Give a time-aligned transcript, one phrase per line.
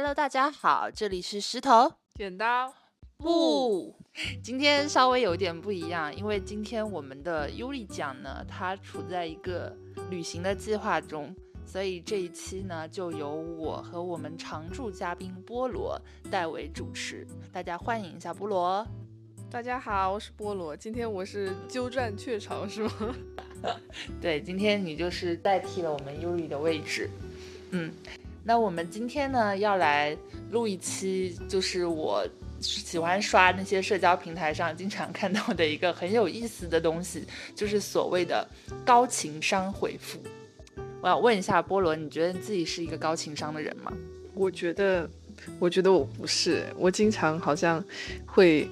[0.00, 2.72] Hello，大家好，这里是石头剪刀
[3.16, 3.96] 布。
[4.44, 9.76] 今天稍微有点不一样，因为今天我们的尤里奖呢，它处在一个
[10.08, 11.34] 旅行的计划中，
[11.66, 17.26] 所以这一期呢，就由我和我们常驻嘉宾菠萝代为主持。
[17.52, 18.86] 大家欢迎一下菠萝。
[19.50, 20.76] 大家好，我是菠萝。
[20.76, 23.16] 今天我是鸠占鹊巢，是吗？
[24.22, 27.10] 对，今天你就是代替了我们尤里的位置。
[27.70, 27.92] 嗯，
[28.48, 30.16] 那我们今天呢要来
[30.52, 32.26] 录一期，就是我
[32.62, 37.24] 喜欢刷那些社交平台上经常看到的一个很有意思的东西，
[37.54, 38.48] 就是所谓的
[38.86, 40.18] 高情商回复。
[41.02, 43.92] 我要问一下菠萝，你觉得你自己是一个高情商的人吗？
[44.32, 45.06] 我觉得，
[45.58, 46.64] 我觉得我不是。
[46.78, 47.84] 我经常好像
[48.24, 48.66] 会。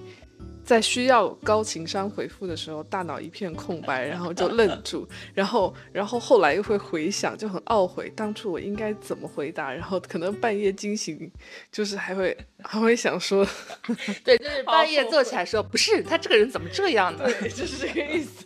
[0.66, 11.30] 在需要高情商回复的时候，大脑一片空白，然后就愣住， 然后，然后后来又会回想，就很懊悔当初我应该怎么回答，然后可能半夜惊醒，
[11.71, 13.47] 就是还会还会想说，
[14.24, 18.45] 对，就是半夜坐起来说，不是他这个人怎么这样呢，对，就是这个意思。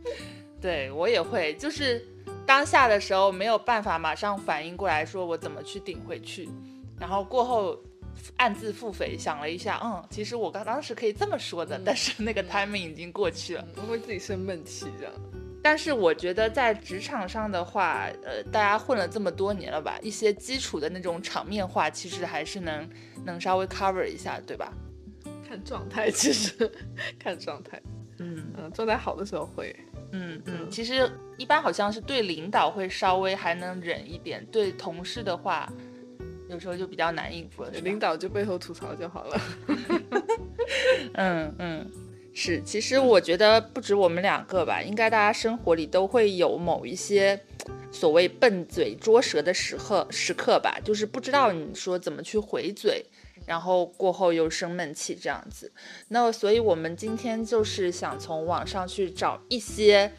[0.62, 2.02] 对我也会，就是
[2.46, 6.48] 当下的时候没有办法马上反应过来，说我怎么去顶回去，
[6.98, 7.78] 然后过后。
[8.36, 15.12] 暗自腹诽，想了一下，嗯，其实我刚当时可以这么说的，但是那个 timing 已经过去了，我会自己生闷气这样。
[15.60, 22.88] 但是我觉得在职场上的话，呃，大家混了这么多年了吧，一些基础的那种场面话，其实还是能
[23.24, 24.72] 能稍微 cover 一下，对吧？
[25.48, 26.70] 看状态，其实
[27.18, 27.82] 看状态，
[28.18, 29.74] 嗯嗯，状态好的时候会，
[30.12, 35.70] 嗯嗯，其实一般好像是对领导会稍微还能忍一点，对同事的话。
[36.48, 39.40] 有时候就比较难应付了，领导就背后吐槽就好了。
[41.14, 41.90] 嗯嗯，
[42.34, 47.38] 是，其实我觉得不止我们两个吧，应该大家生活里都会有某一些
[47.90, 53.04] 所谓笨嘴拙舌的时刻时刻吧，就是不知道你说怎么去回嘴，
[53.46, 55.70] 然后过后又生闷气这样子。
[56.08, 60.12] 那所以我们今天就是想从网上去找一些。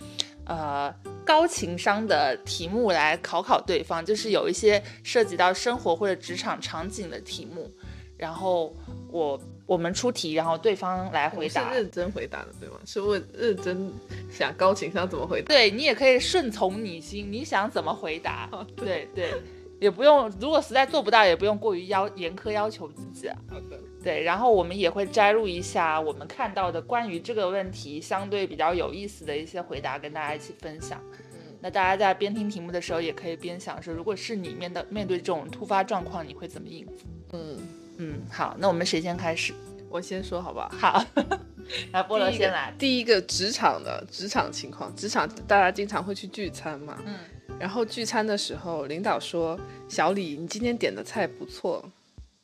[0.50, 0.92] 呃，
[1.24, 7.72] 高情商的题目来考考对方，就是有一些涉及到生活或者职场场景的题目，
[8.18, 8.76] 然后
[9.12, 11.70] 我我们出题，然后对方来回答。
[11.70, 12.80] 是认真回答的，对吗？
[12.84, 13.94] 是问认真
[14.32, 15.50] 想高情商怎么回答？
[15.50, 18.50] 对你也可以顺从你心，你想怎么回答？
[18.76, 19.32] 对对。
[19.79, 23.29] 也不用，如果实在做不到，也不用过于要严苛要求自己。
[23.47, 31.01] 好的，对，然后我们也会摘录一下我们看到的关于这个问题相对比较有意思的一些回答，跟大家一起分享。
[31.13, 37.07] 嗯，那大家在边听题目的时候，也可以边想说，如果是你面的面对这种突发状况，你会怎么应付？
[37.31, 37.57] 嗯
[37.97, 39.53] 嗯，好，那我们谁先开始？
[39.90, 40.69] 我先说好不好？
[40.78, 41.06] 好，
[41.94, 42.73] 来菠萝先来。
[42.78, 47.01] 第一个职场的职场情况，职场大家经常会去聚餐嘛？
[47.06, 47.16] 嗯。
[47.58, 51.84] 然后聚餐的时候，领导说：“小李，你今天点的菜不错，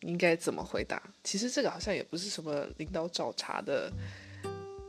[0.02, 3.92] 应该怎么回答？”其实这个好像也不是什么领导找茬的，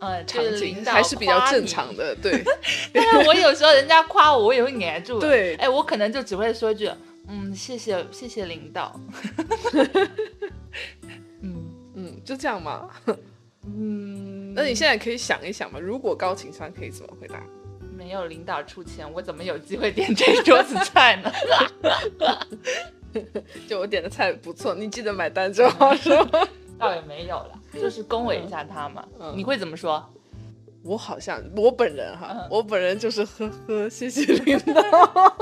[0.00, 2.14] 呃，场景还是比较正常的。
[2.14, 2.42] 对，
[2.92, 5.18] 但是我有时候人家夸我，我也会黏住。
[5.18, 6.90] 对，哎，我可能就只会说一句
[7.28, 8.98] ：“嗯，谢谢，谢谢领导。
[11.42, 12.90] ”嗯嗯，就这样嘛。
[13.68, 17.42] 嗯，那你现在可以想一想嘛，如果高情商可以怎么回答？
[17.96, 21.32] 没有领导出钱， 我怎么有机会点这桌子菜呢？
[23.66, 26.46] 就我点的菜不错，你记得买单就好，是吗？
[26.78, 29.02] 倒也没有了，就是恭维一下他嘛。
[29.34, 30.12] 你会怎么说？
[30.82, 35.34] 我好像我本人哈，我本人就是呵呵，谢谢领导，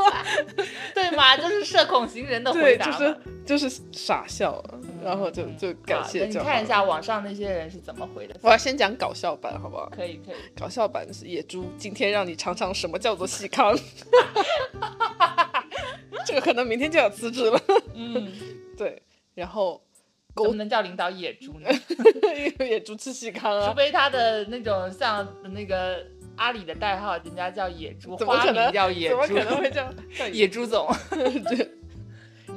[0.95, 1.37] 对吗？
[1.37, 4.63] 就是社恐型人的回答，就是就是傻笑，
[5.05, 6.27] 然后就就感谢。
[6.27, 8.35] 你看一下网上那些人是怎么回的。
[8.43, 9.89] 我要先讲搞笑版，好不好？
[9.91, 10.37] 可以可以。
[10.59, 13.77] 搞笑版是野猪，今天让你尝尝什么叫做细康。
[16.27, 17.61] 这个可能明天就要辞职了。
[17.95, 18.33] 嗯，
[18.77, 19.03] 对，
[19.35, 19.81] 然后。
[20.37, 21.71] 怎么能叫领导野猪呢？
[22.59, 23.69] 野猪吃细糠啊。
[23.69, 26.05] 除非他的那种像那个
[26.35, 29.95] 阿里的代号，人家叫野猪，花名叫野猪，怎么可能会叫
[30.33, 30.93] 野猪总？
[31.09, 31.71] 对。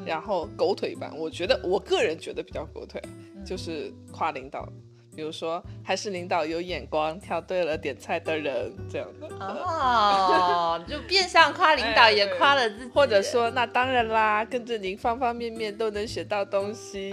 [0.07, 3.01] 然后狗腿版，我觉得我个人觉得比较狗腿，
[3.45, 4.68] 就是夸领导。
[5.17, 12.91] 比如说，还是领导有眼光，挑对了点菜的人，这样的哦，就变相夸领导， 也夸了自己。
[12.93, 17.11] 或者说，那当然啦，跟着您方方面面都能学到东西。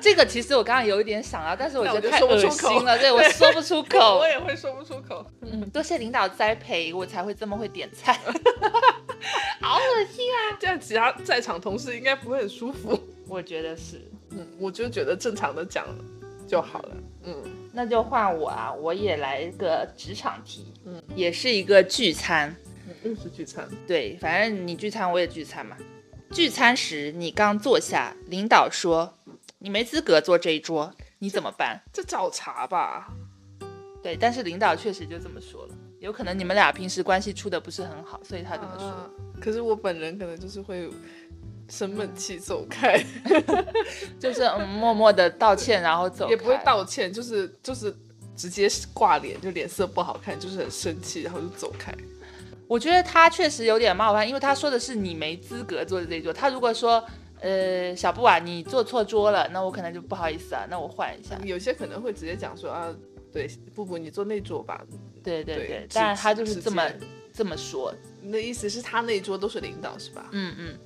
[0.00, 5.24] 这个其实我刚刚有一点想要，但是我觉得太恶心了，对我说不出口， 我也会说不出口。
[5.42, 8.18] 嗯，多谢领导栽培，我才会这么会点菜。
[9.62, 10.58] 好恶心啊！
[10.58, 12.98] 这样其他在场同事应该不会很舒服。
[13.28, 15.86] 我觉得是，嗯，我就觉得正常的讲
[16.52, 16.96] 就好了。
[17.24, 17.34] 嗯，
[17.72, 18.70] 那就换我啊！
[18.70, 22.54] 我也来一个职场题，嗯，也是一个聚餐，
[23.02, 25.74] 又是聚餐，对，反正你聚餐我也聚餐嘛。
[26.30, 29.14] 聚餐时你刚坐下，领导说
[29.60, 31.80] 你没资格坐这一桌，你怎么办？
[31.90, 33.10] 这找茬吧？
[34.02, 38.86] 对，但是领导确实就这么说了，有可能你们俩平时关系处的不是很好，所以他这么说。
[38.88, 39.10] 啊
[39.40, 40.88] 可是我本人可能就是会
[41.68, 43.02] 生闷气走开，
[44.20, 46.58] 就是嗯，默默的道歉，然后走，也不会。
[46.64, 47.94] 道歉，就是就是
[48.36, 51.92] 直接挂脸，就脸色不好看，就是很生气，然后就走开。
[52.68, 56.32] 我觉得他确实有点冒犯，因为他说的是你没资格坐这一桌。
[56.32, 57.02] 他如果说，
[57.40, 61.38] 呃，小布啊，你坐错桌了，那我可能就不好意思啊，那我换一下。
[61.44, 62.94] 有些可能会直接讲说啊，
[63.32, 64.82] 对，布布你坐那桌吧。
[65.22, 66.82] 对对对对，但是他就是这么
[67.32, 67.92] 这么说。
[68.22, 70.28] 你的意思是他那一桌都是领导是吧？
[70.32, 70.78] 嗯嗯。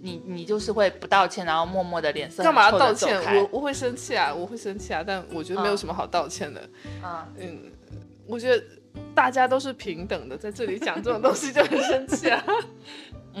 [0.00, 3.20] 你你就是会不道歉，然后默默的脸色干嘛要道歉？
[3.36, 6.60] 我我会生气啊，我会生气啊，但我觉得没有什么好道歉的。
[7.02, 7.72] 嗯嗯，
[8.26, 8.62] 我觉得
[9.14, 12.44] 大家都是平等的，在这里讲这种东西就很生气啊。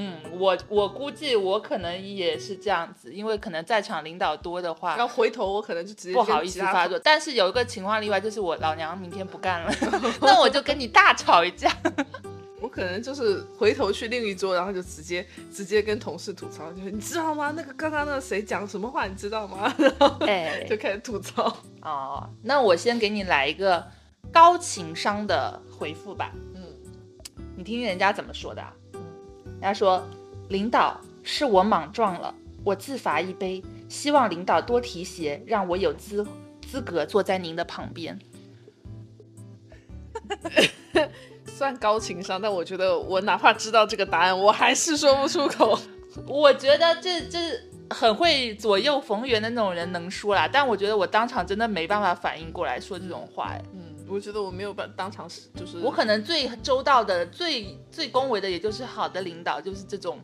[0.00, 6.96] 嗯，我我估计我可能也是这样子，因为可能在场领导多的话，然后回头我可能就直接不好意思发作。
[6.98, 9.72] 但是有一个情况例外，就是我老娘明天不干了，
[10.22, 11.68] 那我就跟你大吵一架。
[12.60, 17.52] 我可能就是回头去另一桌，然后就直接直接跟同事吐槽，就是你知道吗？
[17.56, 19.72] 那个刚刚那个谁讲什么话，你知道吗？
[19.78, 21.56] 然后哎就开始吐槽。
[21.82, 23.86] 哦，那我先给你来一个
[24.32, 26.32] 高情商的回复吧。
[26.54, 26.62] 嗯，
[27.56, 28.74] 你听听人家怎么说的、啊？
[29.44, 30.04] 人家说，
[30.48, 32.34] 领导是我莽撞了，
[32.64, 36.26] 我自罚一杯，希望领导多提携，让我有资
[36.66, 38.18] 资格坐在您的旁边。
[41.58, 45.76] 算高情商，但我觉得我哪怕知道这个答案，我还是说不出口。
[46.28, 47.38] 我觉得这这
[47.90, 60.20] 很会左右逢源的那种人能说啦，但我觉得我当场真的没办法反应过来说这种话，哎，嗯，我觉得我没有办当场是就是我可能最周到的、最最恭维的，也就是好的领导，就是这种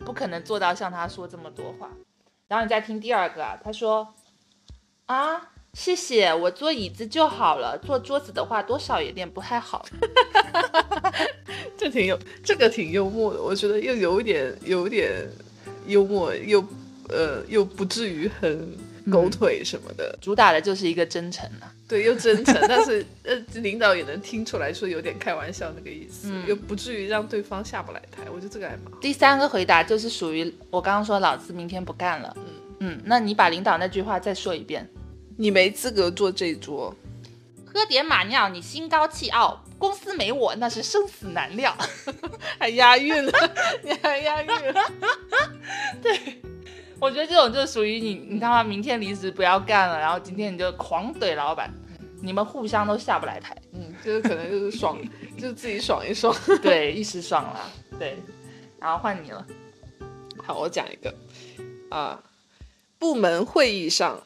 [0.00, 1.88] 不可能做到像他说这么多话。
[2.48, 4.12] 然后你再听第二个啊，他说
[5.06, 9.84] 啊，谢谢，我坐椅子就好了，坐桌子的话多少有点不太好。
[11.78, 15.10] 这挺有这个挺幽默的，我觉得又有一点有一点
[15.86, 16.62] 幽默，又
[17.08, 18.76] 呃又不至于很
[19.10, 21.72] 狗腿什么的，主打的就是一个真诚啊。
[21.88, 28.98] 对，又真诚，但是呃领导也能听出来说有点开玩笑那个意思，嗯又不至于让对方下不来台，我觉得这个还蛮好。
[29.00, 32.36] 第三个回答就是属于我刚刚说老子明天不干了。
[32.36, 32.44] 嗯
[32.84, 34.86] 嗯，那你把领导那句话再说一遍。
[35.36, 36.94] 你没资格坐这一桌，
[37.66, 41.76] 喝点马尿，你心高气傲，公司没我那是生死难料。
[42.58, 43.32] 还押韵了，
[43.82, 44.92] 你还押韵了，
[46.02, 46.40] 对
[47.00, 51.72] 我觉得这种就属于你，你他妈明天离职不要干了，然后今天你就狂怼老板，
[52.20, 54.96] 你们互相都下不来台，嗯，就是可能就是爽，
[55.36, 56.34] 就是自己爽一爽。
[56.62, 57.60] 对，一时爽了，
[57.98, 58.16] 对，
[58.78, 59.44] 然后换你了，
[60.44, 61.12] 好，我讲一个。
[61.90, 62.22] 啊，
[62.98, 64.22] 部门会议上，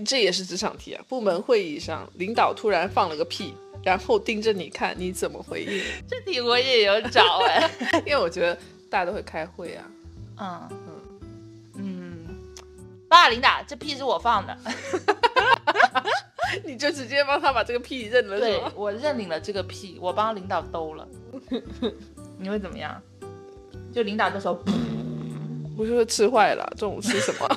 [0.00, 1.04] 这也是职场题啊。
[1.08, 5.82] 部门会议上，领导突然放了个屁，然后盯着你看，你怎么回应？
[6.08, 7.70] 这题我也有找哎，
[8.06, 8.58] 因为我觉得
[8.90, 9.84] 大家都会开会啊。
[10.38, 10.78] 嗯嗯
[11.78, 12.26] 嗯，
[13.08, 14.56] 爸，领导，这屁是我放的，
[16.64, 18.62] 你就直接帮他把这个屁认了是对？
[18.74, 21.08] 我认领了这个屁，我帮领导兜了，
[22.38, 23.00] 你会怎么样？
[23.94, 24.58] 就领导这时候，
[25.78, 27.48] 我就会吃坏了，中午吃什么？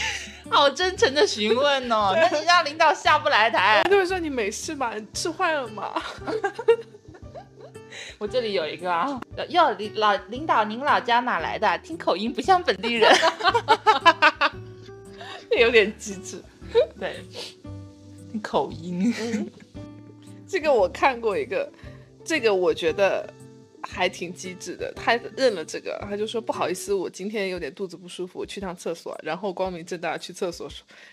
[0.50, 3.90] 好真诚的询问哦，那你让领导下不来台他。
[3.90, 4.94] 就会说你没事吧？
[4.94, 5.92] 你吃坏了吗？
[8.18, 11.78] 我这里有一个啊，哟，领老领导，您老家哪来的？
[11.78, 13.10] 听口音不像本地人。
[15.58, 16.42] 有点机智。
[16.98, 17.24] 对，
[18.42, 19.50] 口音。
[20.46, 21.70] 这个我看过一个，
[22.24, 23.28] 这个我觉得
[23.90, 24.92] 还挺机智的。
[24.94, 29.18] 他认了这个，他就说不好意思，我今天有点肚子不舒服，我去趟厕所。
[29.22, 30.68] 然后光明正大去厕所，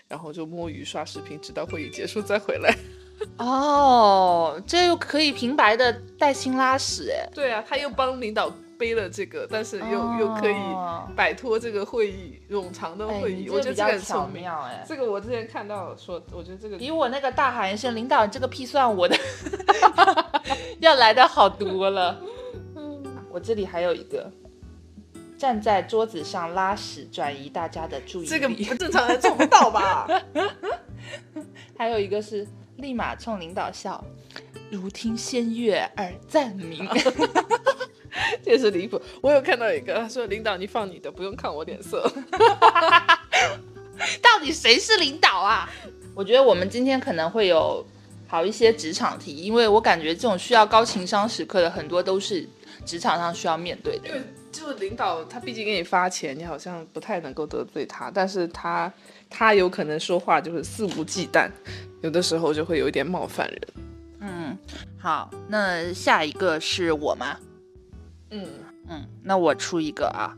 [0.06, 2.74] 然后就摸鱼刷视频，直到会议结束再回来。
[3.38, 14.00] 哦，这又可以平白的带薪拉屎哎，对啊，他又帮领导背了这个，但是又、又可以哦摆脱这个会议冗长的哎，会议，你我觉得这这个很。
[14.02, 14.84] 巧妙哎。
[14.86, 19.16] 这个我之前看到说，我觉得这个比我那个大喊一声“领导，你这个屁算我的
[20.80, 22.20] ”要来的好多了。
[23.36, 24.32] 我这里还有一个，
[25.36, 28.28] 站在桌子上拉屎，转移大家的注意力。
[28.30, 30.08] 这个不正常人做不到吧？
[31.76, 34.02] 还有一个是立马冲领导笑，
[34.70, 36.88] 如听仙乐而暂明。
[38.42, 38.98] 这是离谱。
[39.20, 42.10] 我有看到一个，他说领导你放你的，不用看我脸色。
[44.22, 45.68] 到底谁是领导啊？
[46.14, 47.86] 我觉得我们今天可能会有
[48.26, 52.48] 好一些职场题，因为我感觉这种需要高情商时刻的很多都是
[52.86, 54.08] 职场上需要面对的。
[54.08, 58.90] 因为就是领导他毕竟给你发钱，你好像不太能够得罪他，但是他
[59.28, 61.50] 他有可能说话就是肆无忌惮，
[62.00, 63.60] 有的时候就会有一点冒犯人。
[64.20, 64.56] 嗯，
[64.98, 67.36] 好，那下一个是我吗？
[68.30, 68.48] 嗯
[68.88, 70.34] 嗯，那我出一个啊，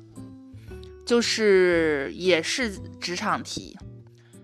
[1.07, 3.79] 就是也是职场题，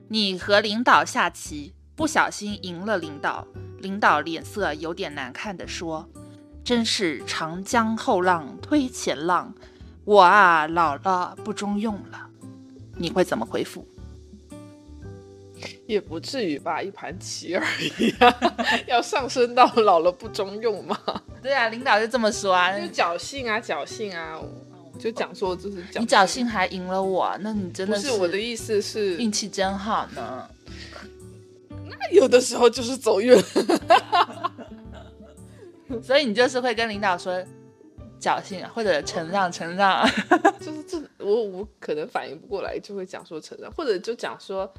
[0.08, 3.46] 你和领导下棋，不小心赢了领导，
[3.78, 6.08] 领导脸色有点难看的说
[6.64, 9.54] ：“真是长江后浪推前浪，
[10.04, 12.28] 我啊老了不中用了。”
[12.96, 13.86] 你会怎么回复？
[15.86, 17.62] 也不至于吧，一盘棋而
[17.98, 18.34] 已、啊，
[18.86, 20.96] 要上升到老了不中用吗？
[21.42, 24.40] 对啊，领导就这么说啊，就侥幸啊，侥幸啊，
[24.98, 30.48] 就讲说就是侥你侥幸还赢了我，那你真的不是我的意思是，运气真好呢。
[31.88, 33.36] 那有的时候就是走运。
[36.02, 37.42] 所以你就是会跟领导说
[38.20, 40.08] 侥幸啊，或者承让承让啊。
[40.60, 44.72] 就是这我我可能反应不过来，就会讲说承让，或者就讲说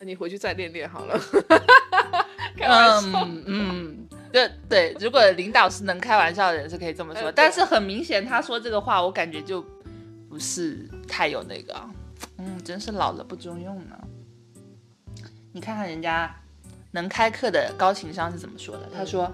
[0.00, 1.20] 你回去再练练好了。
[2.56, 7.30] 开玩笑，嗯嗯，对对，如果领导是能开玩笑的人，是可以这么说。
[7.30, 9.64] 但是很明显，他说这个话，我感觉就
[10.28, 11.90] 不是太有那个啊。
[12.38, 13.96] 嗯，真是老了不中用呢。
[15.52, 16.34] 你看看人家
[16.90, 18.88] 能开课的高情商是怎么说的？
[18.94, 19.30] 他说：“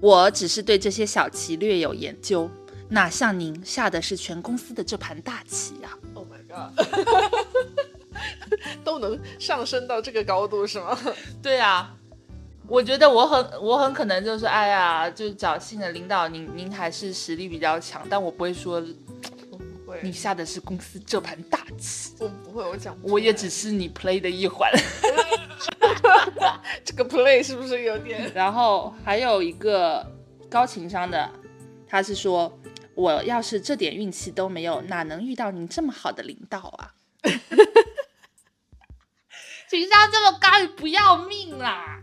[0.00, 2.50] 我只是对这些小棋略有研究，
[2.88, 6.72] 哪像您下的是全公司的这盘大棋啊！” Oh my god，
[8.84, 10.96] 都能上升到这个高度是吗？
[11.42, 11.94] 对啊，
[12.66, 18.82] 我觉得我很我很可能就是哎呀，就是侥幸的领导您您还是实力比较强，但我不会说
[20.02, 24.70] 你下的是公司这盘大棋，我不会，我讲我也只是你 play 的一环。
[26.84, 28.30] 这个 play 是不是有点？
[28.34, 30.06] 然后还有一个
[30.50, 31.30] 高情商的，
[31.86, 32.58] 他是说
[32.94, 36.94] 我要是这点运气都没有，哪能遇到您这么好的领导啊？
[39.68, 42.00] 情商这么高，你不要命啦？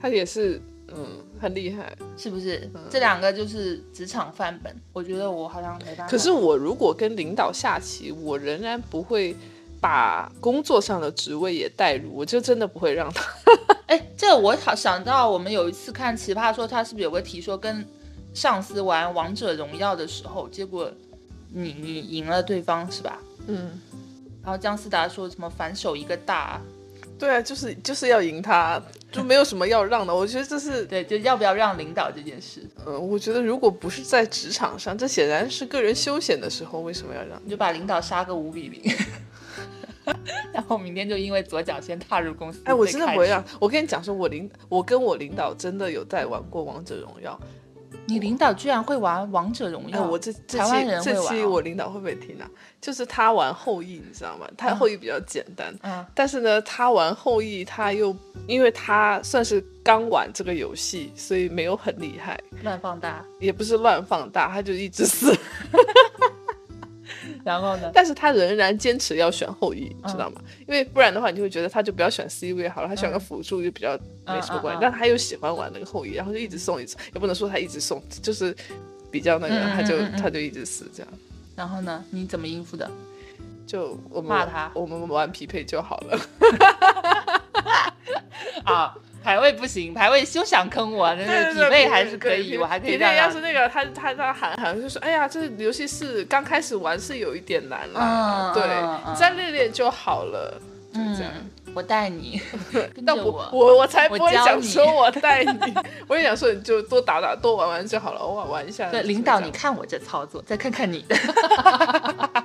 [0.00, 1.94] 他也是，嗯，很厉害。
[2.16, 2.70] 是不是？
[2.90, 6.06] 这两个就是职场范本，我觉得我好像没办法。
[6.06, 9.36] 可是我如果跟领导下棋，我仍然不会
[9.84, 13.22] 把工作上的职位也带入，我就真的不会让他。
[13.84, 17.86] 哎，这我好想到，我们有一次看《奇葩说》，他是不是有个题说跟
[18.32, 20.90] 上司玩王者荣耀的时候，结果
[21.52, 23.18] 你你赢了对方是吧？
[23.46, 23.78] 嗯，
[24.42, 26.58] 然后姜思达说什么反手一个大，
[27.18, 30.14] 对啊，就是就是要赢他，就没有什么要让的。
[30.14, 37.38] 我觉得这是， 对，就要不要让领导这件事，嗯，我觉得如果不是在职场上，这显然是个人休闲的时候，为什么要让？
[37.44, 38.80] 你就把领导杀个五比零，
[40.52, 43.42] 然后明天就因为左脚先踏入公司，哎，我真的不会让。
[43.60, 47.38] 我跟你讲说，我领我跟我领导真的有在玩过王者荣耀。
[48.06, 51.48] 你领导居然会玩王者荣哎，耀，我这这台湾期这人会玩、期哦。
[51.48, 52.50] 我领导会不会听啊？
[52.78, 54.46] 就是他玩后羿，你知道吗？
[54.58, 58.14] 他后羿比较简单，嗯但是呢，他玩后羿，他又
[58.46, 65.34] 因为他算是刚玩这个游戏，所以没有很厉害，乱放大，也不是乱放大，他就一直死。
[67.44, 67.90] 然后呢？
[67.92, 70.40] 但是他仍然坚持要选后羿，嗯知道吗？
[70.66, 73.96] 因为不然的话，你就会觉得他就不要选 C 位好了，他选个辅助就比较
[74.26, 74.78] 没什么关系。
[74.80, 78.56] 但他又喜欢玩那个后羿，然后就一直送，一直也不能说他一直送，就是
[79.10, 81.12] 比较那个，他就他就一直死这样。
[81.54, 82.02] 然后呢？
[82.10, 82.90] 你怎么应付的？
[83.66, 86.20] 就我们骂他我们玩匹配就好了。
[88.64, 88.94] 啊，
[89.24, 100.60] 排位不行，排位休想坑我，那个匹配还是可以，我还可以匹配要是那个他他他喊喊就说，哎呀，这游戏是刚开始玩是有一点难了，嗯对，再练练就好了，
[100.92, 101.32] 就这样。
[101.34, 102.40] 嗯，我带你，
[102.70, 103.48] 跟 但我着我。
[103.52, 105.74] 我我才不会讲说我带你，
[106.06, 108.90] 我 也想说你就多打打多玩玩就好了，偶尔玩一下。
[108.90, 111.16] 对，领导，你看我这操作，再看看你的。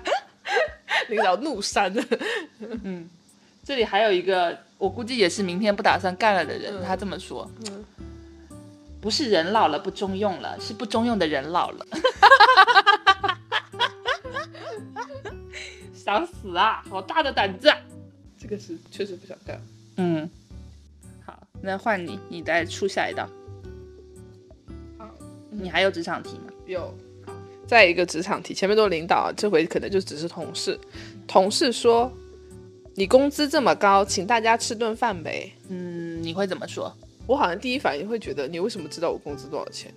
[1.09, 1.93] 领导怒删，
[2.83, 3.09] 嗯
[3.65, 7.85] 这里还有一个，我估计也是明天不打算干了的人，嗯他这么说，嗯
[8.99, 11.85] 不是人老了不中用了，是不中用的人老了。
[15.93, 16.83] 想死啊！
[16.89, 17.77] 好大的胆子、啊。
[18.37, 19.61] 这个是确实不想干。
[19.97, 20.29] 嗯，
[21.25, 23.29] 好，那换你，你再出下一道。
[24.97, 25.07] 好，
[25.51, 26.53] 你还有职场题吗？
[26.65, 26.93] 有。
[27.67, 30.79] 再一个职场题，前面都是领导，这回可能就只是同事。
[31.27, 32.11] 同事说
[32.99, 35.49] ：“你工资这么高，请大家吃顿饭呗。
[35.69, 36.93] 嗯，你会怎么说？”
[37.25, 39.89] 我好像第一反应会觉得，你为什么知道我工资多少钱？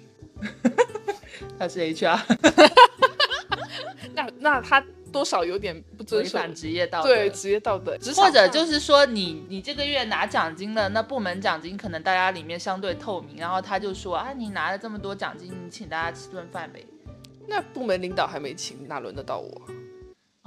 [1.58, 2.16] 他是 HR，
[4.14, 4.80] 那那他
[5.10, 7.08] 多少有点不遵守职业道德。
[7.08, 16.86] 对职业道德，或者就是说你你这个月拿奖金了，那部门奖金可能大家里面相对透明，然后他就说啊，你拿了这么多奖金，你请大家吃顿饭呗。
[17.48, 19.60] 那部门领导还没请，哪轮得到我？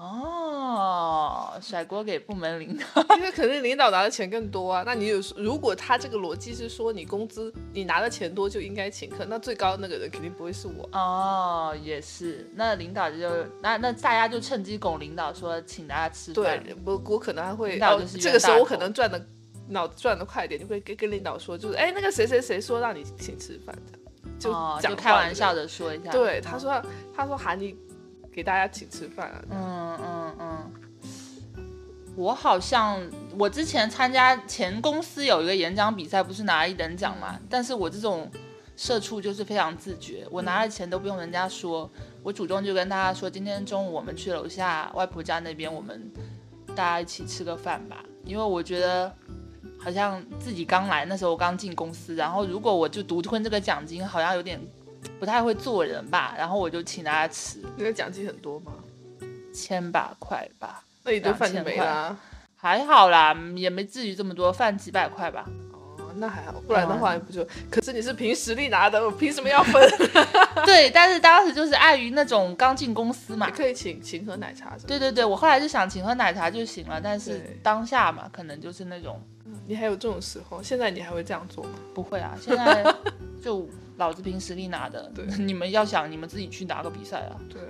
[0.06, 4.84] 哦，甩锅给部门领导，因为肯定领导拿的钱更多啊。
[4.86, 10.88] 那你有如果他这个逻辑是说你工资你拿的钱多就应该请客，那最高那个人肯定不会是我。
[10.92, 12.50] 哦，也是。
[12.54, 13.18] 那领导就
[13.62, 16.64] 那那大家就趁机拱领导说请大家吃饭。
[16.64, 17.80] 对，我我可能还会，
[18.20, 19.26] 这个时候我可能赚的
[19.70, 23.98] 脑子转的快一点，就会跟跟领导说，就是哎那个谁谁谁说让你请吃饭的，
[24.38, 26.12] 就讲开玩笑的说一下。
[26.12, 26.82] 对，他说
[27.16, 27.76] 他说喊你。
[28.36, 29.42] 给大家请吃饭啊！
[29.50, 31.66] 嗯嗯嗯，
[32.18, 33.02] 我好像
[33.40, 37.40] 我之前参加前公司有一个演讲比赛，不是拿了一等奖嘛？
[37.50, 38.30] 但是我这种
[38.76, 41.90] 社畜就是非常自觉，我拿了钱都不用人家说，
[42.24, 46.12] 我主动就跟大家说，今天中午我们去楼下外婆家那边，我们
[46.76, 48.04] 大家一起吃个饭吧。
[48.26, 49.10] 因为我觉得
[49.80, 54.60] 好像自己刚来那时候，我刚进公司，然后如果我就独吞这个奖金，好像有点。
[55.20, 57.60] 不太会做人吧，然后我就请大家吃。
[57.78, 58.74] 你的奖金很多吗？
[59.54, 60.84] 千把块吧。
[61.04, 62.18] 那一顿饭就没了。
[62.56, 65.46] 还好啦，也没至于这么多，饭几百块吧。
[66.00, 67.48] 哦，那还好，不然的话不就？
[67.70, 69.88] 可是你是凭实力拿的， 我凭什么要分？
[70.66, 74.76] 对，但是当时就是碍于那种刚进公司嘛，可以请请喝奶茶。
[74.88, 79.22] 对对对，我后来就想请喝奶茶就行了，但是当下嘛，可能就是那种。
[79.68, 80.62] 你还有这种时候？
[80.64, 81.72] 现在你还会这样做吗？
[81.94, 82.84] 不会啊，现在
[83.44, 83.68] 就。
[83.98, 87.36] 老子凭实力拿的，对， 你们要想，你们自己去拿个比赛啊。
[87.50, 87.62] 对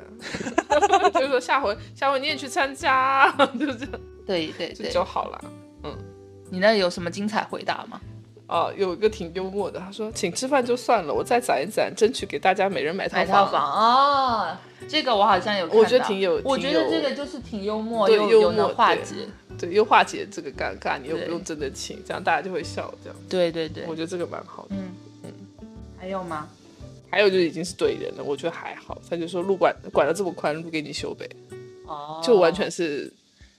[0.70, 4.00] 啊， 就是说下回下回你也去参加， 就这样。
[4.26, 5.46] 对对对，就好了。
[5.84, 5.96] 嗯，
[6.50, 8.02] 你那有什么精彩回答吗？
[8.48, 13.52] 哦，有一个挺幽默的，他说请吃饭就算了，我再攒一攒，争取给大家每人买套房。
[13.52, 19.28] 房哦，这个我好像有，我觉得挺有，我觉得这个就是挺幽默，又又能化解，
[19.58, 23.18] 对，又化解这个尴尬，你又不用真的请，这样大家就会笑，这样。
[23.28, 24.76] 对对对，我觉得这个蛮好的。
[24.76, 24.95] 嗯。
[25.98, 26.48] 还有吗？
[27.10, 29.02] 还有就已经是对人了，我觉得还好。
[29.10, 31.26] 他就说路管管的这么宽，路给你修呗。
[31.86, 33.10] 哦，就完全是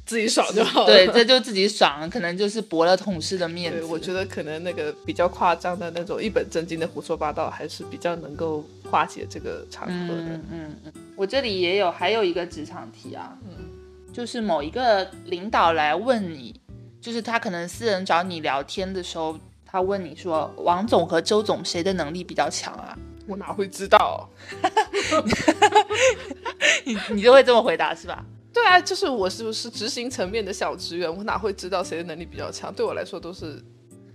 [0.05, 0.85] 自己爽就好。
[0.85, 3.83] 对，这就自己爽，可能就是驳了同事的面子。
[3.85, 10.23] 我觉得可能那个比较夸张的那种一本正经的胡说八道，还是比较能够化解这个场合的。
[10.23, 10.93] 嗯嗯嗯。
[11.15, 16.61] 我这里也有还有一个职场题啊，嗯，就是某一个领导来问你，
[17.01, 19.39] 就是他可能私人找你聊天的时候。
[19.67, 24.29] 他问你说：“王总和周总谁的能力比较强啊？”我哪会知道？
[26.85, 28.25] 你你就会这么回答是吧？
[28.53, 32.73] 对啊，就是我是不是执行层面的小职员，我哪会知道谁的能力比较强？
[32.73, 33.61] 对我来说都是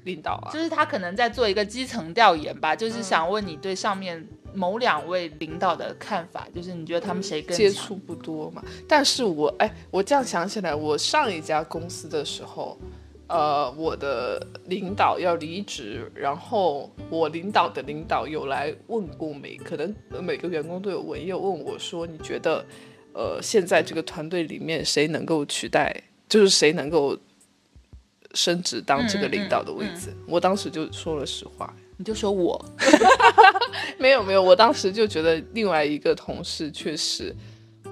[0.05, 0.49] 领导啊。
[0.53, 8.63] 就是他可能在做一个基层调研吧，就是想问你对上面某两位领导的看法，就是你觉得他们谁更接触不多嘛？
[8.87, 12.77] 但是我哎，我这样想起来，我上一家公司的时候。
[13.31, 22.65] 呃，我的领导要离职，然后我领导的领导有来问过每，可能每个员工都有问，也有问我说，你觉得，
[23.13, 25.95] 呃，现在这个团队里面谁能够取代，
[26.27, 27.17] 就是谁能够
[28.33, 30.13] 升职当这个领导的位置？
[30.27, 32.63] 我当时就说了实话，你就说我，
[33.97, 37.33] 没有没有，我当时就觉得另外一个同事确实。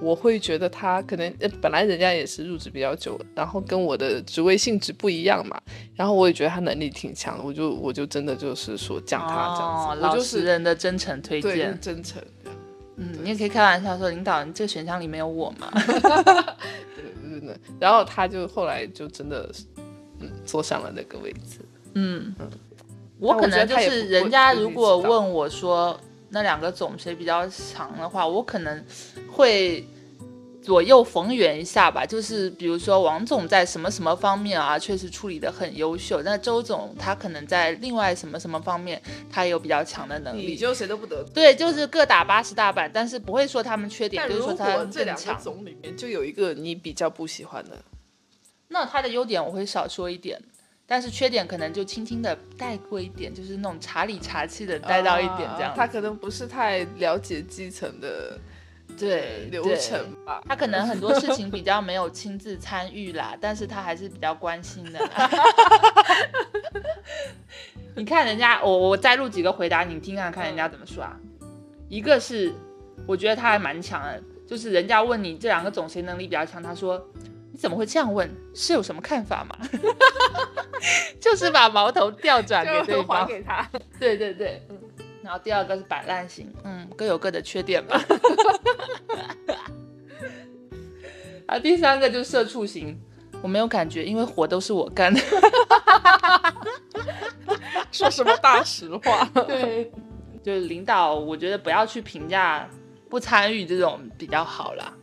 [0.00, 5.60] 我会觉得他可能呃本来人家也是入职比较久，然后跟我的职位性质不一样嘛，
[5.94, 12.22] 然后我也觉得他能力挺强的，我就我就真的就是说讲他这样子，老实人的真诚推荐，真诚。
[12.96, 15.70] 嗯，你也可以开玩笑说，领导，你这个选项里没有我吗？
[15.76, 19.50] 对对对，然后他就后来就真的
[20.20, 21.60] 嗯坐上了那个位置。
[21.94, 22.50] 嗯嗯，
[23.18, 25.98] 我可能就是人家如果问我说。
[26.32, 28.84] 那两个总谁比较强的话，我可能
[29.32, 29.84] 会
[30.70, 32.06] 左右逢源一下吧。
[32.06, 36.22] 就是比如说王总在什么什么方面啊，确实处理的很优秀。
[36.22, 40.46] 那周总他可能在另外什么什么方面，他有比较强的能力。
[40.46, 41.24] 你就谁都不得。
[41.34, 47.76] 对，就是各打八十大板，但是不会说他们缺点，就是说他这两个总里面就有一个你比较不喜欢的，
[48.68, 50.40] 那他的优点我会少说一点。
[50.86, 55.72] 但是缺点可能就轻轻的带过一点，就是那种茶里茶气的带到一点这样。
[55.76, 58.36] 他可能不是太了解基层的
[59.08, 60.42] 对流程吧。
[60.48, 65.00] 他可能很多事情比较没有亲自参与啦，但是他还是比较关心的。
[67.96, 71.16] 你看人家，我我再录几个回答，你听看看人家怎么说啊？
[71.88, 72.54] 一个是
[73.06, 77.30] 我觉得他还蛮强的，就是人家问你这两个总谁能力比较强，他说你。
[77.58, 78.30] 怎么会这样问？
[78.54, 79.54] 是有什么看法吗？
[81.20, 83.68] 就是把矛头调转给对方，给他。
[84.00, 84.78] 对对对，嗯。
[85.22, 88.00] 然后第二个是摆烂型，嗯，各有各的缺点吧。
[91.46, 92.98] 啊，第三个就是社畜型，
[93.42, 95.20] 我没有感觉，因为活都是我干的。
[97.92, 99.24] 说什么大实话？
[99.46, 99.90] 对，
[100.42, 102.68] 就是领导，我觉得不要去评价。
[103.08, 104.94] 不参与这种比较好啦。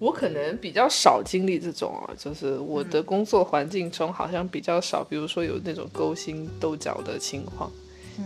[0.00, 7.70] 我可能比较少经历这种啊，就是我的工作环境中好像比较少，比如说有那种勾心斗角的情况，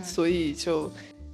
[0.02, 0.90] 所以就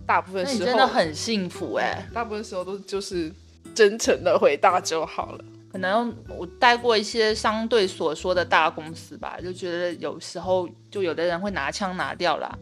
[0.06, 3.32] 大部分时候你真的很幸福哎、大部分时候都就是
[3.74, 5.44] 真诚的回答就好了。
[5.72, 12.58] 可能我待过一些相对所说的大公司吧，就觉得有时候就有的人会拿枪拿掉啦，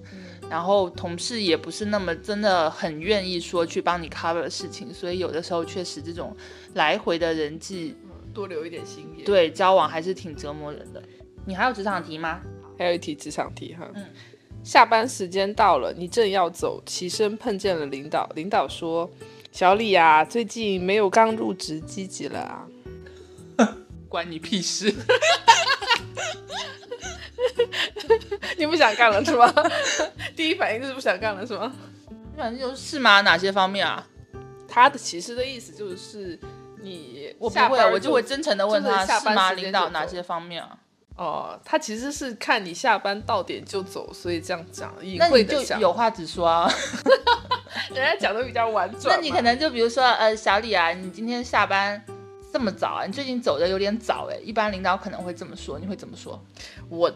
[0.51, 6.37] 然后同事也不是那么真的很愿意说去帮你 cover 事情，所以有的时候确实这种
[6.73, 7.95] 来回的人际
[8.33, 11.01] 多留一点心眼。，对交往还是挺折磨人的。
[11.47, 12.41] 你还有职场题吗？
[12.77, 13.89] 还有一题职场题哈。
[13.95, 14.05] 嗯
[14.65, 19.09] 下班时间到了，你正要走，起身碰见了领导，领导说
[19.53, 22.67] ：“小李啊，最近没有刚入职积极了啊。
[24.09, 24.93] 关你屁事！
[28.57, 29.53] 你不想干了是吗？
[30.35, 31.71] 第一反应就是不想干了是吗？
[32.37, 33.21] 反正就是吗？
[33.21, 34.07] 哪些方面啊？
[34.67, 36.39] 他的其实的意思就是
[36.83, 39.53] 你我不会，我就会真诚的问他是吗？
[39.53, 40.79] 领导哪些方面啊？
[41.17, 46.69] 哦，他其实是看你下班到点就走，所以这样讲隐晦的讲，有话直说啊。
[47.95, 49.17] 人家讲的比较婉转。
[49.17, 52.03] 那你可能就比如说，呃，小李啊，你今天下班
[52.53, 53.07] 这么早啊？
[53.07, 54.37] 你最近走的有点早哎。
[54.43, 56.43] 一般领导可能会这么说，你会怎么说？
[56.89, 57.13] 我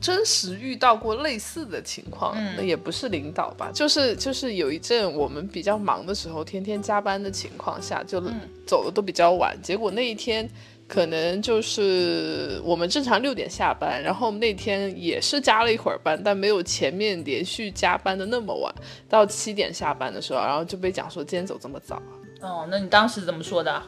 [0.00, 10.50] 真实遇到过类似的情况，嗯那也不是领导吧，就是就是有一阵我们比较忙的时候，天天加班的情况下，就嗯走的都比较晚，结果那一天。
[10.90, 18.74] 可能就是我们正常六点下班，然后那天也是加了一会儿班，但没有前面连续加班的那么晚，
[19.08, 22.02] 到七点下班的时候，然后就被讲说今天走这么早啊，
[22.42, 23.86] 哦，那你当时怎么说的啊？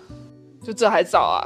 [0.62, 1.42] 就这还早啊？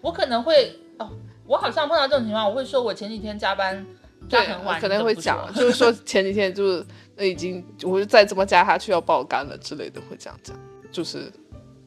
[0.00, 1.10] 我可能会哦，
[1.44, 3.84] 我好像碰到这种情况，我会说我前几天加班
[4.26, 10.56] 加对很晚，，可能会讲，就是说前几天就是那已经，我就再这么加下去要爆肝了之类的，会这样讲，
[10.90, 11.30] 就是说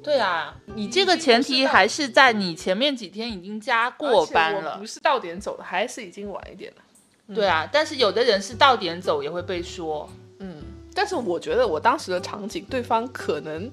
[0.03, 4.85] 对啊，你这个前提还是在你前面几天已经加过班了不。
[4.85, 7.35] 是到点走的，还是已经晚一点了。
[7.35, 10.09] 对啊，但是有的人是到点走也会被说，
[10.39, 13.71] 嗯但是我觉得我当时的场景，对方可能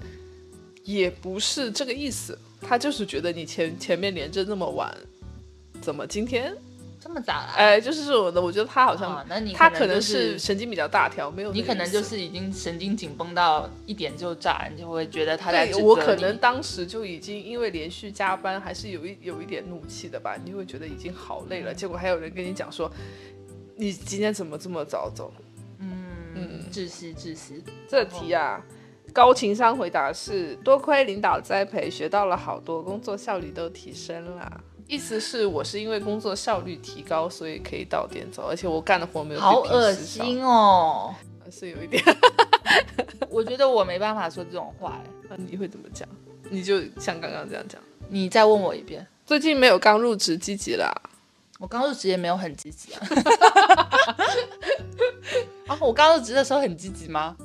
[0.85, 4.95] 也不是这个意思，他就是觉得你前前面连着那么晚，
[5.81, 6.55] 怎么今天？
[7.01, 7.55] 这么早啊？
[7.57, 22.91] 哎，就是这种的，我觉得他好像、啊那你他可能是是神经比较大条，没有你可能就是已经神经紧绷到一点就炸，你就会觉得他在我可能当时就已经因为连续加班，还是有一有一点怒气的吧，你就会觉得已经好累了，结果还有人跟你讲说，
[23.77, 25.33] 你今天怎么这么早走？
[25.81, 27.63] 嗯窒息窒息。
[27.89, 28.63] 这题啊，
[29.13, 34.61] 高情商回答是多亏领导栽培，学到了好多，工作效率都提升了。
[34.89, 41.15] 意思是我是因为工作效率提高，所以可以到点走，而且我干的活没有好恶心哦！
[41.51, 42.03] 是有一点。
[43.29, 45.11] 我觉得我没办法说这种话哎。
[45.29, 46.09] 那你会怎么讲？
[46.51, 47.79] 你就像刚刚这样讲。
[48.09, 50.91] 你再问我一遍，最近没有刚入职积极啦，
[51.59, 53.07] 我刚入职也没有很积极啊。
[55.69, 57.37] 啊，我刚入职的时候很积极吗？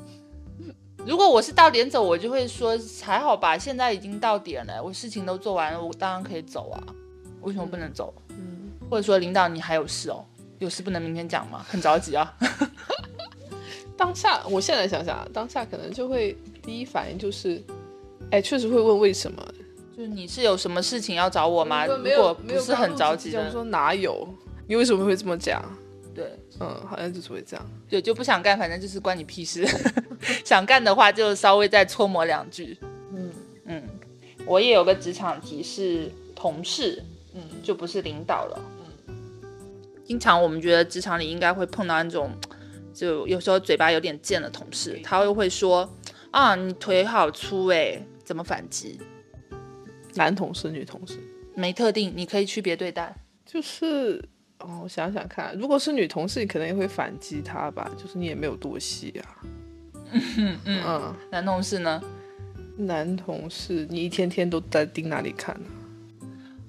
[1.05, 6.81] 如果我是到点走，我就会说还好吧，现在已经到点了，我事情都做完了，我当然可以走啊。
[7.43, 8.13] 为什么不能走？
[8.29, 10.25] 嗯，或者说领导你还有事哦，
[10.59, 11.65] 有事不能明天讲吗？
[11.67, 12.33] 很着急啊。
[13.95, 17.61] 当下我现在想想，当下可能就会第一反应就是，
[18.31, 19.45] 哎，确实会问为什么。
[19.95, 21.85] 就是你是有什么事情要找我吗？
[21.85, 24.27] 如果不是很着急说哪有？
[24.67, 25.63] 你为什么会这么讲？
[26.15, 27.65] 对嗯，好像就是会这样。
[27.87, 29.67] 对，就不想干，反正就是关你屁事。
[30.43, 32.77] 想干的话就稍微再搓磨两句。
[33.13, 33.31] 嗯
[33.65, 33.83] 嗯，
[34.47, 38.61] 我也有个职场题是同事，嗯就不是领导了。
[39.07, 39.13] 嗯
[40.05, 42.29] 经常我们觉得职场里应该会碰到那种，
[42.93, 45.89] 就有时候嘴巴有点贱的同事，他会会说
[46.31, 48.99] 啊，你腿好粗哎，怎么反击？
[50.15, 51.17] 男同事、女同事，
[51.55, 53.15] 没特定，你可以区别对待。
[53.45, 54.21] 就是
[54.59, 59.41] 哦，我想想看，如果是女同事，你可能也会反击她吧，就是你也没有多细啊。
[60.11, 62.03] 嗯 嗯，嗯，男同事呢？
[62.75, 65.65] 男同事，你一天天都在盯哪里看呢、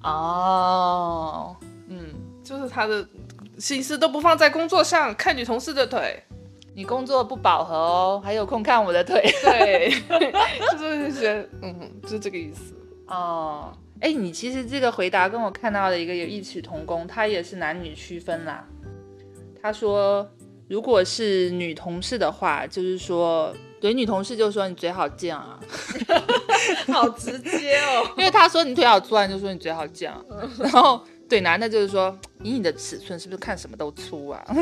[0.05, 1.55] 哦，
[1.87, 2.13] 嗯，
[2.43, 3.05] 就是他的
[3.57, 6.21] 心思都不放在工作上，看女同事的腿。
[6.77, 9.21] 你工作不饱和哦，还有空看我的腿。
[9.41, 9.89] 对，
[10.77, 12.73] 就是觉得，嗯，就是这个意思。
[13.07, 18.67] 哦，哎，你其实这个回答跟我看到的一个有异曲同工，他也是男女区分啦。
[19.61, 20.29] 他说，
[20.67, 25.59] 如果是女同事的话，就是说，对女同事就说你嘴好贱啊，
[26.91, 28.09] 好直接哦。
[28.17, 30.19] 因为他说你腿好粗啊，你就说你嘴好贱啊。
[30.59, 34.43] 然后怼男的就是说，以你的尺寸是不是看什么都粗啊？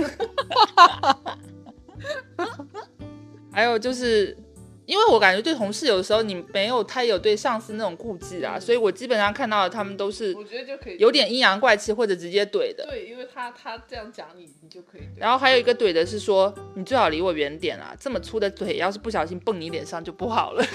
[3.51, 4.35] 还有就是
[4.85, 12.85] 因为我感觉对同事有的时候你没有太有对上司那种顾忌啊，所以我基本上看到的他们都是我觉得就可以有点阴阳怪气或者直接怼的。
[12.89, 15.01] 对，因为他他这样讲你，你就可以。
[15.15, 17.95] 然后还有一个怼的是说，你最好离我远点啊！
[17.99, 20.65] 这么粗的腿，要是不小心蹦你脸上就不好了。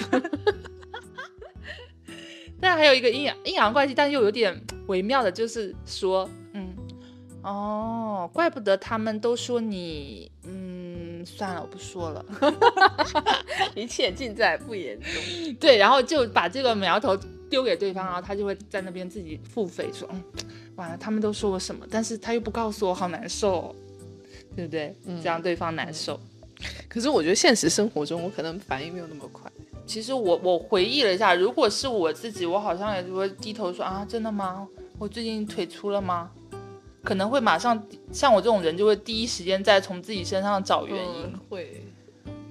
[2.61, 6.75] 但还有一个阴阳阴阳怪气，但又有点微妙的，就是说，嗯，
[7.41, 10.78] 哦，怪不得他们都说你，嗯，
[11.25, 12.25] 算了，我不说了。
[13.75, 15.09] 一切尽在不言中。
[15.59, 17.17] 对，然后就把这个苗头
[17.49, 20.23] 丢给对方，然后他就会在那边自己付费说，嗯，
[20.75, 23.75] 完了，他们都说我什么，但是他又不告诉我，好难受、哦，
[24.55, 24.95] 对不对？
[25.21, 26.19] 这样对方难受。
[26.87, 29.49] 可是我觉得现实生活中，我可能反应没有那么快。
[29.85, 34.67] 其实我我回忆了一下，如果是我自己，我好像也就会低头说啊，真的吗？
[34.97, 36.29] 我最近腿粗了吗？
[37.09, 41.23] 可能会马上像我这种人，就会第一时间再从自己身上找原因。
[41.23, 41.83] 嗯会，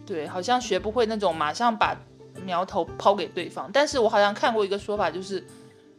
[0.05, 1.97] 对，好像学不会那种马上把
[2.45, 3.71] 苗头抛给对方。
[3.73, 5.45] 但是我好像看过一个说法，就是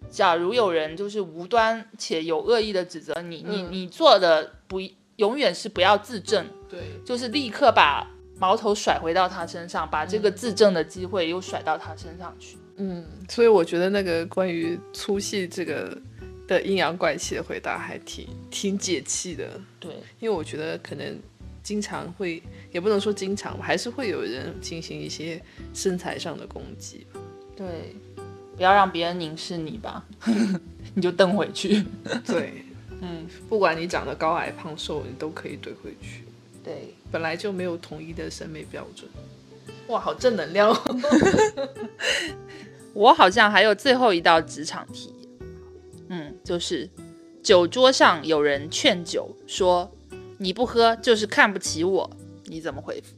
[0.10, 4.82] 假如有人就是无端且有恶意的指责你，你嗯你做的不
[5.16, 8.06] 永远是不要自证，对，就是立刻把
[8.40, 12.58] 矛头甩回到他身上，把这个自证的机会又甩到他身上去。
[12.76, 15.98] 嗯，所以我觉得那个关于粗细这个
[16.50, 21.20] 的阴阳怪气的回答还挺挺解气的，对，因为我觉得可能
[21.62, 25.40] 经常会，也不能说经常吧，还是会有人进行一些
[25.76, 27.06] 身材上的攻击。
[27.56, 27.96] 对，
[28.58, 30.04] 不要让别人凝视你吧，
[30.96, 31.86] 你就瞪回去。
[32.26, 32.64] 对，
[33.00, 36.24] 嗯，不管你长得高矮胖瘦，你都可以怼回去。
[36.64, 39.08] 对，本来就没有统一的审美标准。
[39.88, 41.00] 哇，好正能量、哦！
[42.94, 45.19] 我好像还有最后一道职场题，嗯，
[46.50, 46.90] 就是
[47.44, 49.88] 酒桌上有人劝酒说
[50.40, 52.10] 你不喝就是看不起我，
[52.46, 53.14] 你怎么回复？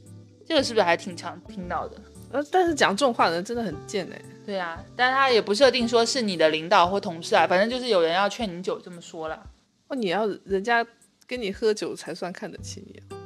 [0.46, 1.96] 这个是不是还挺常听到的？
[2.30, 4.20] 呃，但是讲这种话的人真的很贱哎。
[4.44, 9.46] 对啊，但是他也不设定说是你的领导或同事啊，反正就是有人要劝你酒这么说了，
[9.88, 10.86] 哦，你要人家
[11.26, 13.16] 跟你喝酒才算看得起你啊。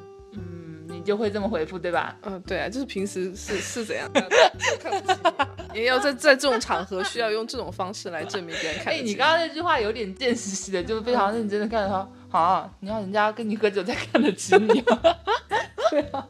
[1.06, 2.14] 就会这么回复对吧？
[2.22, 4.10] 嗯，对啊，就是平时是是怎样，
[4.80, 5.18] 看不起
[5.72, 15.00] 也要在在这种场合需要用这种方式来证明别人看哎、你刚刚那句话有点见识识的，就是非常认真的看着他， 啊，你要人家跟你喝酒才看得起你吗？
[15.90, 16.26] 对啊，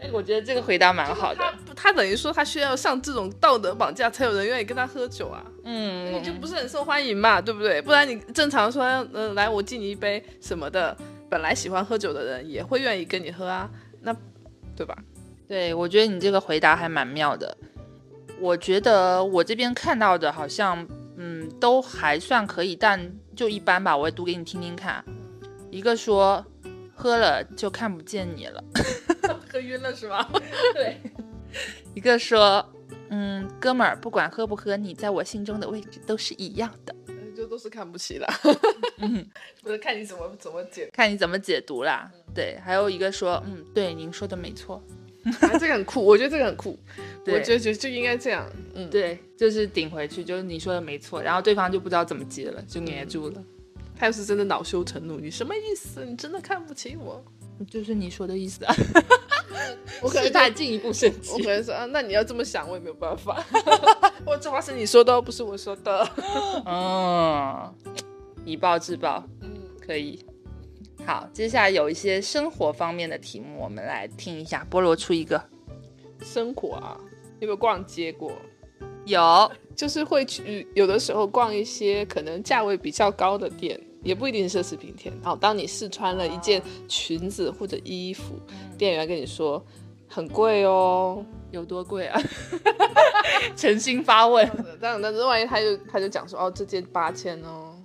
[0.00, 5.44] 哎、我觉得这个回答蛮好的他，他等于说他需要上这种道德绑架，才有人愿意跟他喝酒啊。
[5.64, 7.80] 嗯，你就不是很受欢迎嘛，对不对？
[7.80, 10.96] 不然你正常说，嗯、呃，来我敬你一杯什么的，
[11.30, 13.70] 本来喜欢喝酒的人也会愿意跟你喝啊，
[14.02, 14.14] 那
[14.76, 14.96] 对吧？
[15.48, 17.56] 对，我觉得你这个回答还蛮妙的。
[18.40, 20.86] 我觉得我这边看到的好像，
[21.16, 23.96] 嗯，都还算可以，但就一般吧。
[23.96, 25.04] 我也读给你听听看。
[25.70, 26.44] 一个说
[26.94, 28.64] 喝了就看不见你了，
[29.50, 30.26] 喝晕了是吗？
[30.74, 30.96] 对。
[31.94, 32.66] 一个说，
[33.10, 37.11] 嗯，哥们儿，不管喝不喝，你在我心中的位置都是一样的，就
[37.52, 38.26] 都是看不起啦。
[39.00, 39.26] 嗯，
[39.62, 42.10] 不是看你怎么怎么解，看你怎么解读啦。
[42.34, 44.82] 对，还有一个说，嗯，对，您说的没错，
[45.42, 46.78] 啊，这个很酷， 我觉得这个很酷，
[47.26, 53.44] 我觉得就就应该这样，嗯，对，就是顶回去，就是你说的没错，然后对方就不知道怎么接了，就黏住了。
[53.94, 56.06] 他要是真的恼羞成怒，你什么意思？
[56.06, 57.22] 你真的看不起我？
[57.70, 58.74] 就是你说的意思啊，
[60.02, 61.44] 我可能就是他进一步升级我可。
[61.44, 63.44] 能说啊，那你要这么想，我也没有办法。
[64.26, 66.08] 我这话是你说的，不是我说的。
[66.66, 67.74] 嗯，
[68.44, 70.24] 以暴制暴，嗯，可以。
[71.04, 74.66] 好，接下来有一些生活方面的题目，我们来听一下。
[74.70, 75.42] 菠萝出一个，
[76.22, 76.96] 生活啊，
[77.40, 78.32] 有没有逛街过？
[79.04, 85.12] 有，就是会去有的时候逛一些可能价位比较高的店，也不一定是奢侈品店。
[85.20, 88.38] 然后当你试穿了一件裙子或者衣服，
[88.82, 89.64] 店员跟你说
[90.08, 92.20] 很贵哦，有多贵啊？
[93.54, 94.44] 诚心发问。
[94.80, 97.76] 这样但是万一他就他就讲说哦这件八千哦，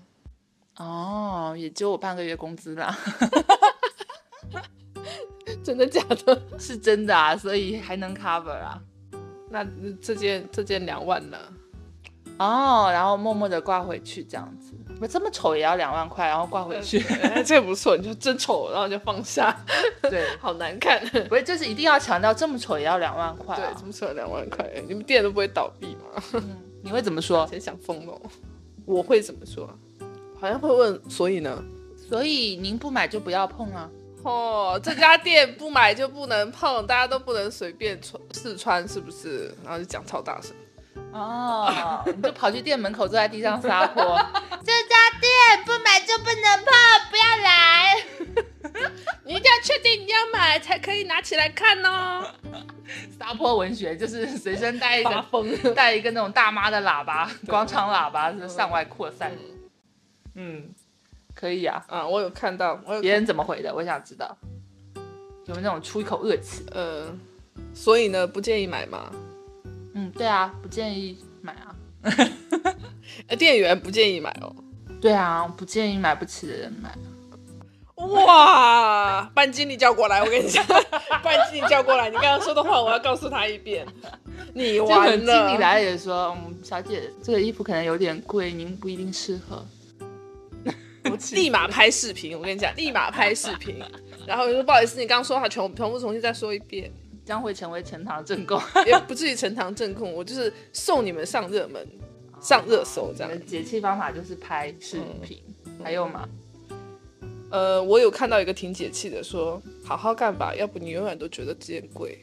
[0.77, 2.97] 哦，也就我半个月工资啦，
[5.63, 6.41] 真的假的？
[6.57, 8.81] 是真的啊，所以还能 cover 啊。
[9.51, 9.63] 那
[10.01, 11.37] 这件这件两万呢？
[12.39, 16.99] 哦，然后默默的挂回去，这样子，不这么丑也要两万块，然后挂回去。
[17.21, 19.55] 哎这个不错，你就真丑，然后就放下，
[20.09, 20.99] 对，好难看。
[21.29, 23.73] 不是，就是一定要强调这么丑也要两万块、对，啊。
[23.77, 24.65] 怎么丑两万块？
[24.87, 26.23] 你们店都不会倒闭吗？
[26.33, 27.47] 嗯，你会怎么说？
[27.51, 28.19] 真想疯了。
[28.85, 29.69] 我会怎么说？
[30.39, 31.63] 好像会问，所以呢？
[32.09, 33.89] 所以您不买就不要碰啊。
[34.23, 39.53] 哦，这家店不买就不能碰，大家都不能随便穿试穿，是不是？
[39.63, 40.55] 然后就讲超大声。
[41.11, 44.03] 哦，你就跑去店门口坐在地上撒泼。
[44.63, 46.73] 这家店不买就不能碰，
[47.09, 47.95] 不要来。
[49.23, 52.25] 你一定要确定你要买才可以拿起来看哦。
[53.17, 55.73] 撒泼文学，就是随身带一个风。
[55.73, 59.31] 带一个那种大妈的喇叭，广场喇叭是向外扩散。
[60.35, 60.69] 嗯，
[61.33, 61.83] 可以啊。
[61.87, 63.73] 啊，我有看到，我有别人怎么回的？
[63.73, 64.37] 我想知道，
[65.45, 66.63] 有没有那种出一口恶气？
[66.71, 67.07] 呃，
[67.73, 69.11] 所以呢，不建议买吗？
[69.97, 71.75] 嗯，对啊，不建议买啊。
[73.27, 74.55] 呃， 店员不建议买哦。
[75.01, 76.95] 对啊，不建议买不起的人买。
[77.95, 80.63] 哇，班经理叫过来，我跟你讲，
[81.23, 83.87] 班经理叫过来，你刚刚说的话我要告诉他一遍。
[84.53, 89.65] 你完了经理了，来也说，嗯，小姐，这个衣服可能有点贵，您不一定适合。
[91.33, 93.81] 立马拍视频，我跟你讲，立马拍视频。
[94.27, 96.91] 然后我就说不好意思，你刚刚说话，全全部重新再说一遍，
[97.27, 98.57] 将会成为呈堂证供。
[98.87, 101.85] 也不至于呈堂证供，我就是送你们上热门、
[102.39, 103.45] 上热搜这样。
[103.45, 105.37] 解气方法就是拍视频，
[105.83, 106.27] 还有吗？
[107.51, 112.17] 呃，我有看到一个挺解气的，说好好干吧，要不你永远都觉得这件贵。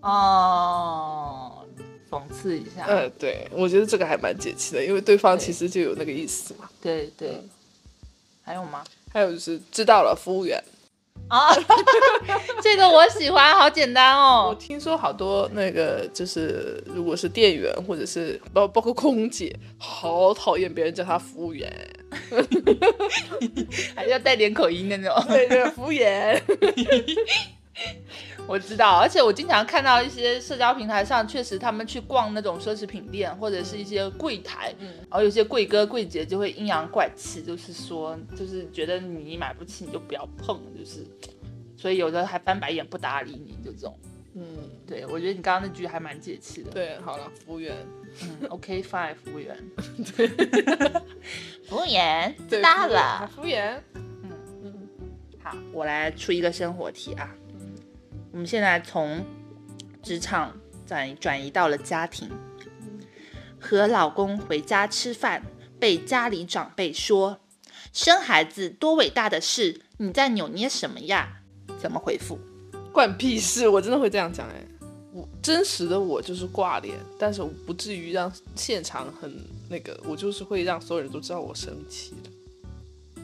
[0.00, 1.66] 哦，
[2.08, 2.86] 讽刺一下。
[2.86, 6.70] 呃，对，我觉得这个还蛮解气的，因为对方其实就有那个意思嘛。
[6.80, 7.38] 对对。
[8.42, 8.82] 还有吗？
[9.12, 10.62] 还有就是知道了，服务员。
[11.30, 11.54] 啊，
[12.60, 14.56] 这个我喜欢，好简单哦我哦。
[14.58, 21.72] 听说好多那个就是，如果是店员或者是包包括空姐，好讨厌别人叫她服务员。
[23.94, 25.24] 还要带点口音的那种。
[25.28, 26.38] 对对，服务员。
[28.46, 41.06] 我知道，而且我经常看到一些社交平台上，确实他们去逛那种奢侈品店或者是一些柜台，嗯然后有些贵哥贵姐就会阴阳怪气，就是说，就是觉得你买不起你就不要碰，就是，
[41.76, 43.96] 所以有的还翻白眼不搭理你，就这种。
[44.34, 44.44] 嗯，
[44.86, 46.70] 对，我觉得你刚刚那句还蛮解气的。
[46.70, 47.76] 对，好了，服务员。
[48.22, 49.56] 嗯，OK fine，服务员。
[50.16, 50.28] 对
[51.68, 53.28] 服务员，知道了。
[53.34, 53.82] 服务员。
[53.94, 54.30] 嗯
[54.64, 54.88] 嗯
[55.42, 57.28] 好，我来出一个生活题啊。
[58.32, 59.24] 我们现在从
[60.02, 62.30] 职场转转移到了家庭，
[63.60, 65.42] 和老公回家吃饭，
[65.78, 67.40] 被家里长辈说
[67.92, 71.42] 生孩子多伟大的事，你在扭捏什么呀？
[71.78, 72.38] 怎么回复？
[72.92, 73.68] 关屁事！
[73.68, 74.64] 我真的会这样讲哎、
[75.12, 79.32] 我真实的我就是挂脸，但是我不至于让现场很
[79.68, 82.30] 那个，我就是会让所有人都知道我生气了。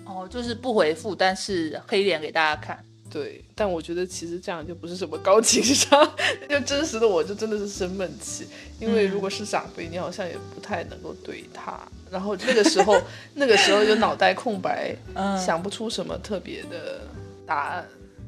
[0.04, 2.84] 哦，就是不回复，但是黑脸给大家看。
[3.16, 6.06] 对，但我觉得其实这样就不是什么高情商，
[6.50, 8.46] 就真实的我就真的是生闷气，
[8.78, 13.00] 因为如果是长辈，你好像也不太能够对他，然后那个时候
[13.32, 17.08] 那个时候就脑袋空白，嗯想不出什么特别的
[17.46, 17.86] 答案。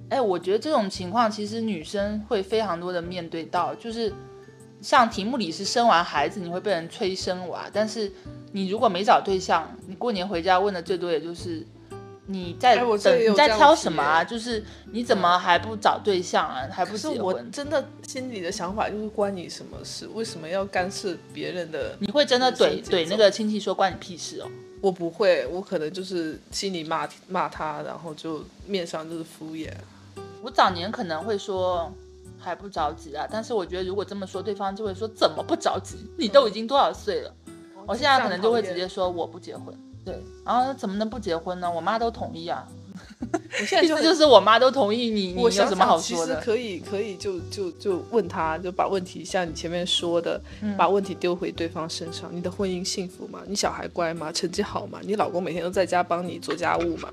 [0.08, 4.10] 哎，我觉得这种情况其实女生会非常多的面对到，就是
[4.80, 8.10] 像题目里是生完孩子你会被人催生娃，但是
[8.52, 11.62] 你如果没找对象，你过年回家问的最多也就是
[12.30, 14.22] 你在等、你在挑什么啊？
[14.22, 14.62] 就是
[14.92, 16.68] 你怎么还不找对象啊？
[16.70, 17.32] 还不可是我？
[17.50, 20.06] 真的心里的想法就是关你什么事？
[20.12, 21.96] 为什么要干涉别人的？
[22.00, 24.48] 你会真的怼怼那个亲戚说关你屁事哦？
[24.82, 29.72] 我不会，我可能就是心里骂骂他，然后就面上就是敷衍。
[30.42, 31.90] 我早年可能会说
[32.38, 35.96] 还不着急啊，但是我觉得如果这么说，对方就会说怎么不着急？
[36.18, 37.34] 你都已经多少岁了？
[37.86, 39.74] 我现在可能就会直接说我不结婚。
[40.08, 41.70] 对，然后怎么能不结婚呢？
[41.70, 42.66] 我妈都同意啊。
[43.60, 46.40] 我现在 就是我妈都同意你，你有什么好说的？
[46.40, 52.30] 实可以可以就就就问他，就把问题像你前面说的，嗯把问题丢回对方身上。
[52.32, 53.40] 你的婚姻幸福吗？
[53.46, 54.32] 你小孩乖吗？
[54.32, 54.98] 成绩好吗？
[55.02, 57.10] 你老公每天都在家帮你做家务吗？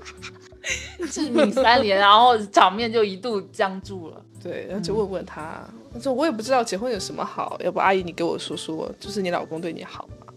[1.12, 4.22] 致命三连，然后场面就一度僵住了。
[4.42, 10.32] 对，然后就问问他，我说我也不知道结婚有什么好，要不阿姨你给我说说，就是你老公对你好吗？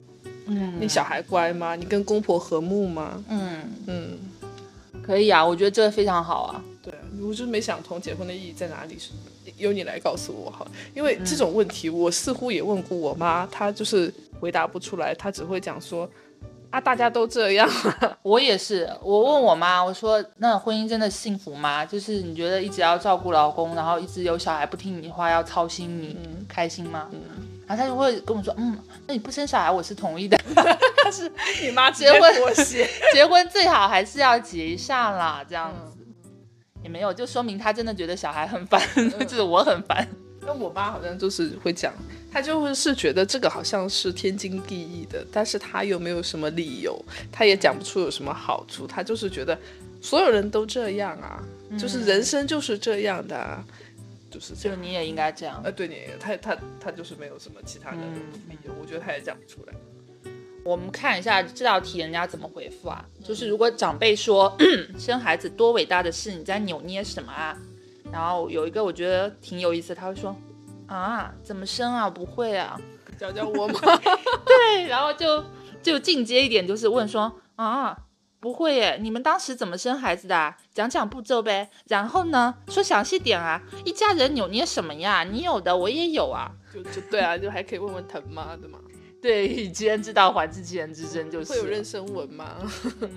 [0.49, 1.75] 嗯你小孩乖吗？
[1.75, 3.23] 你跟公婆和睦吗？
[3.29, 4.17] 嗯，嗯，
[5.01, 6.61] 可以啊，我觉得这个非常好啊。
[6.81, 9.11] 对，我就是没想通结婚的意义在哪里，是
[9.57, 16.09] 由你来告诉我好，因为这种问题我似乎也问过我妈，她就是回答不出来，她只会讲说
[16.69, 17.69] 啊，大家都这样，
[18.23, 21.85] 我也是，我问我妈，我说那婚姻真的幸福吗？
[21.85, 26.15] 就是你觉得一直要照顾老公，然后一直有小孩不听你话，要操心你，
[26.47, 27.09] 开心吗？
[27.69, 30.35] 然后他就会跟我说，嗯，那你不生小孩我是同意的，
[31.03, 32.89] 但是你妈直接接妥协。
[33.13, 35.95] 结婚最好还是要结一下啦，这样子。
[36.81, 38.81] 也没有，就说明他真的觉得小孩很烦，
[39.27, 40.07] 就是我很烦。
[40.41, 41.93] 那我妈好像就是会讲，
[42.31, 46.97] 她就会是觉得这个好像是天经地义的，但是她又没有什么理由，
[47.31, 49.55] 她也讲不出有什么好处，她就是觉得
[50.01, 51.43] 所有人都这样啊，
[51.77, 53.63] 就是人生就是这样的、啊，
[54.29, 54.77] 就是这样。
[54.77, 55.61] 就你也应该这样。
[55.63, 57.97] 呃，对你，他他他就是没有什么其他的
[58.47, 59.73] 理由，我觉得他也讲不出来。
[60.63, 63.03] 我们看一下这道题人家怎么回复啊？
[63.23, 64.55] 就是如果长辈说
[64.97, 67.57] 生孩子多伟大的事，你在扭捏什么啊？
[68.11, 70.35] 然后有一个我觉得挺有意思，他会说
[70.87, 72.09] 啊，怎么生啊？
[72.09, 72.79] 不会啊。
[73.17, 73.79] 教教我吗。
[74.45, 75.43] 对，然后就
[75.81, 77.97] 就进阶一点，就是问说啊，
[78.39, 80.57] 不会耶，你们当时怎么生孩子的啊？
[80.73, 81.69] 讲讲步骤呗。
[81.87, 85.23] 然后呢，说详细点啊，一家人扭捏什么呀？
[85.23, 86.51] 你有的我也有啊。
[86.73, 88.79] 就就对啊，就还可以问问疼妈的嘛。
[89.21, 92.55] 对，以其人之道还治其人之身，就是会有妊娠纹吗？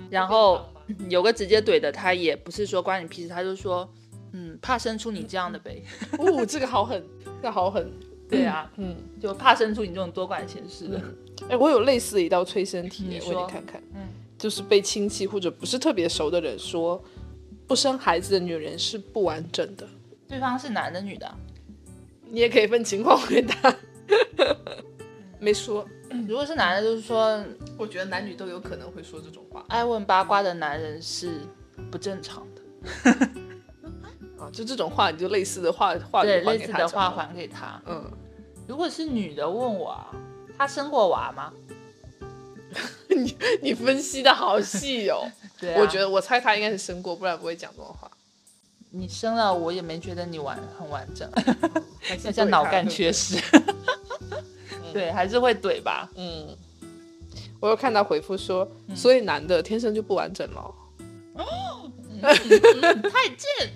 [0.09, 0.65] 然后
[1.07, 3.89] 有个直接怼的，他也不是说关你屁事，他就说，
[4.33, 5.81] 嗯，怕生出你这样的呗。
[6.19, 7.01] 哦，这个好狠，
[7.41, 7.89] 这个好狠。
[8.29, 11.01] 对啊，嗯，就怕生出你这种多管闲事的。
[11.49, 13.81] 哎，我有类似的一道催生题，我给你看看。
[13.93, 14.01] 嗯，
[14.43, 17.01] 就是被亲戚或者不是特别熟的人说，
[17.65, 19.87] 不生孩子的女人是不完整的。
[20.27, 21.33] 对方是男的女的？
[22.29, 23.73] 你也可以分情况回答。
[25.39, 25.87] 没说，
[26.27, 27.41] 如果是男的，就是说
[27.77, 31.39] 我觉得男女都有可能会说这种话爱问八卦的男人是
[31.89, 33.11] 不正常的。
[34.43, 37.81] 啊，就这种话，你就类似的话话对，类似的话还给他。
[37.85, 38.11] 嗯，
[38.67, 40.11] 如果是女的问我啊，
[40.57, 41.53] 她生过娃吗？
[43.09, 45.29] 你你分析的好细哦。
[45.59, 48.09] 对、啊，我觉得我猜他应该是生过，不然不会讲这种话。
[48.91, 51.29] 你生了，我也没觉得你完很完整，
[52.23, 53.11] 那叫脑干缺。
[53.11, 53.41] 失。
[54.91, 56.09] 对，还是会怼吧。
[56.15, 56.55] 嗯，
[57.59, 60.75] 我有看到回复说，嗯所以男的天生就不完整了。
[61.35, 63.73] 哦太贱。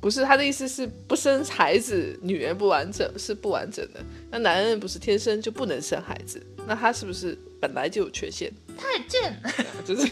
[0.00, 4.00] 不是他的意思是不生孩子，女人不完整是不完整的。
[4.30, 8.50] 那男人不是天生就不能生孩子，那他是不是本来就有缺陷？
[8.78, 9.36] 太贱，
[9.84, 10.10] 就是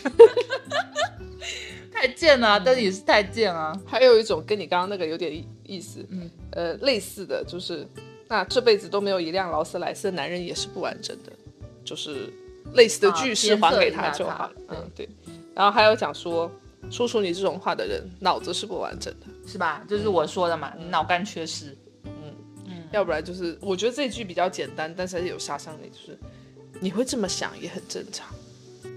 [1.91, 3.73] 太贱了，但是也是太贱啊！
[3.87, 7.87] 还有一种跟你刚刚那个有点意意思，嗯，呃，类似的就是，
[8.29, 11.33] 那这辈子都没有一辆劳斯莱斯的男人也是不完整的，
[11.85, 12.33] 就是
[12.75, 14.53] 类似的句式啊还给他就好了。
[14.69, 15.09] 他嗯，对。
[15.55, 16.49] 然后还有讲说，
[16.91, 19.85] 说出你这种话的人脑子是不完整的，是吧？
[19.89, 21.77] 就是我说的嘛，你脑干缺失。
[22.05, 22.35] 嗯。
[22.67, 22.89] 嗯。
[22.93, 26.19] 要不然就是我觉得这句比较简单，但是还是有杀伤力，就是
[26.81, 28.27] 你会这么想也很正常。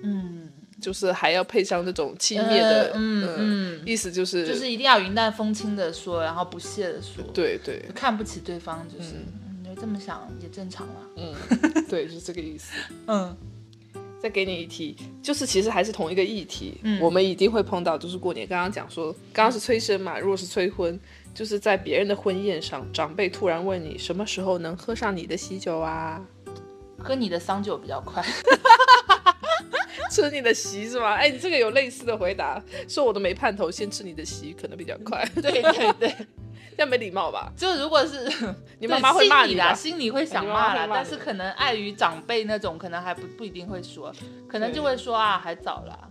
[0.03, 0.49] 嗯，
[0.81, 3.81] 就是还要配上这种轻蔑的，嗯嗯嗯。
[3.85, 7.83] 意思就是就是一定要云淡风轻的说，然后不屑的说，对对。
[7.87, 9.39] 就看不起对方，就是嗯。
[9.63, 10.93] 你这么想也正常了。
[11.15, 11.33] 嗯
[11.89, 12.73] 对，就是这个意思。
[13.07, 13.35] 嗯，
[14.21, 20.99] 再给你一题，就是其实还是同一个议题，嗯我们一定会碰到，就是过年刚刚讲说，刚刚是催生嘛，如果是催婚，
[21.33, 26.21] 就是在别人的婚宴上，长辈突然问你什么时候能喝上你的喜酒啊，
[26.97, 28.23] 喝你的丧酒比较快。
[30.11, 31.13] 吃你的席是吗？
[31.15, 36.15] 哎，你这个有类似的回答，说我都没盼头，先吃你的席可能比较快， 对对对，
[36.75, 37.51] 这样没礼貌吧？
[37.55, 38.29] 就如果是
[38.79, 44.13] 你妈妈会骂你对心里啦，心里会想骂啦，但是可能碍于长辈那种，可能还不不一定会说，
[44.47, 46.07] 可能就会说啊，还早啦。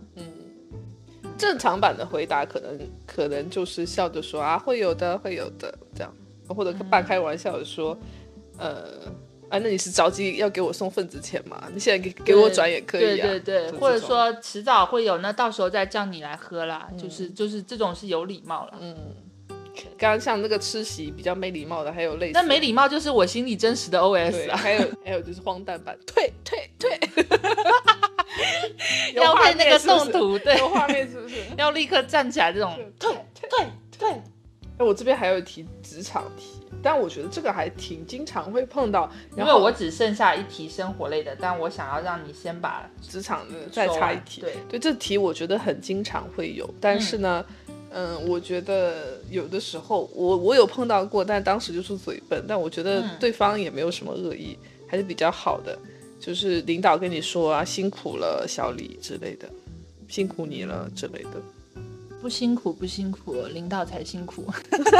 [1.37, 6.13] 正常版的回答可能可能就是笑着说啊，会有的，会有的这样，
[6.47, 7.97] 或者半开玩笑的说，
[8.59, 8.99] 呃，
[9.49, 11.67] 啊，那你是着急要给我送份子钱吗？
[11.73, 13.27] 你现在给给我转也可以啊。
[13.27, 18.67] 对对对，或者说迟早会有，那到时候再叫你来喝啦，嗯就是就是这种是有礼貌
[19.75, 19.91] 啦。
[19.97, 26.99] 刚刚像那个吃席比较没礼貌的，还有类似那没礼貌就是我心里真实的 OS 啊，还有还有就是荒诞版，退退退，
[29.15, 31.35] 有要画配那个动图，对，有画面是不是？
[31.57, 33.13] 要立刻站起来这种退
[33.49, 33.67] 退
[33.97, 34.21] 退。
[34.77, 39.07] 哎，我这边还有一题职场题，但我觉得这个还挺经常会碰到。
[39.37, 47.55] 因为我只剩下一题生活类的，但我想要让你先把职场的再插一题，对，对，这题我觉得很经常会有，但是呢，嗯、
[48.27, 55.77] 我觉得有的时候我我有碰到过，但当时就是嘴笨，但我觉得嗯对方也没有什么恶意，还是比较好的，
[56.19, 59.49] 就是领导跟你说啊，辛苦了，小李之类的，
[60.07, 61.41] 辛苦你了之类的，
[62.21, 64.45] 不辛苦不辛苦，领导才辛苦。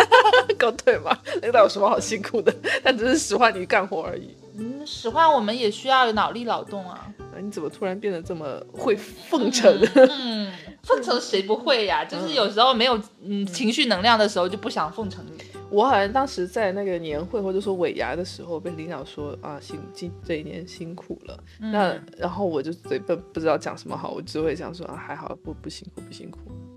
[0.59, 1.17] 够对吗？
[1.41, 2.53] 领导有什么好辛苦的？
[2.83, 4.35] 他只是使唤你干活而已。
[4.57, 7.13] 嗯，使唤我们也需要脑力劳动啊。
[7.33, 9.73] 啊你怎么突然变得这么会奉承？
[9.95, 10.51] 嗯，
[10.83, 12.03] 奉承谁不会呀？
[12.05, 15.43] 就是有时候没有嗯情绪能量的时候，就不想奉承你。
[15.69, 21.43] 我好像当时在那个年会或者说尾牙的时候，被领导说啊，辛今这一年辛苦了。
[21.59, 26.70] 那然后我就嘴笨，不知道讲什么好，我只会想说啊，还好，不不辛苦，不辛苦，嗯，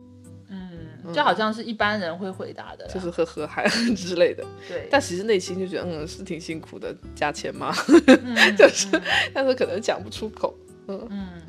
[1.13, 4.45] 就好像是一般人会回答的，就是呵呵还 之类的。
[4.69, 4.89] 对。
[4.91, 7.75] 但其实内心就觉得，嗯，是挺辛苦的，加钱吗？
[8.07, 8.89] 嗯 就是，
[9.35, 10.57] 但是可能讲不出口。
[10.87, 11.43] 嗯，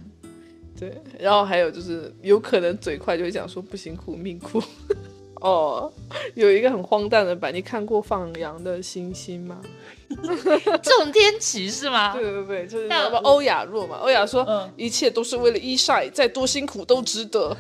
[0.80, 4.62] 对，然后还有就是有可能嘴快就会讲说不辛苦命苦。
[5.42, 5.92] 哦，
[6.34, 9.62] 有一个很荒诞的版，你看过放羊的星星吗？
[10.84, 12.14] 仲天齐是吗？
[12.14, 17.56] 对对对，就是但那个欧雅若嘛，欧雅说、嗯一切都是为了伊帅，再多辛苦都值得。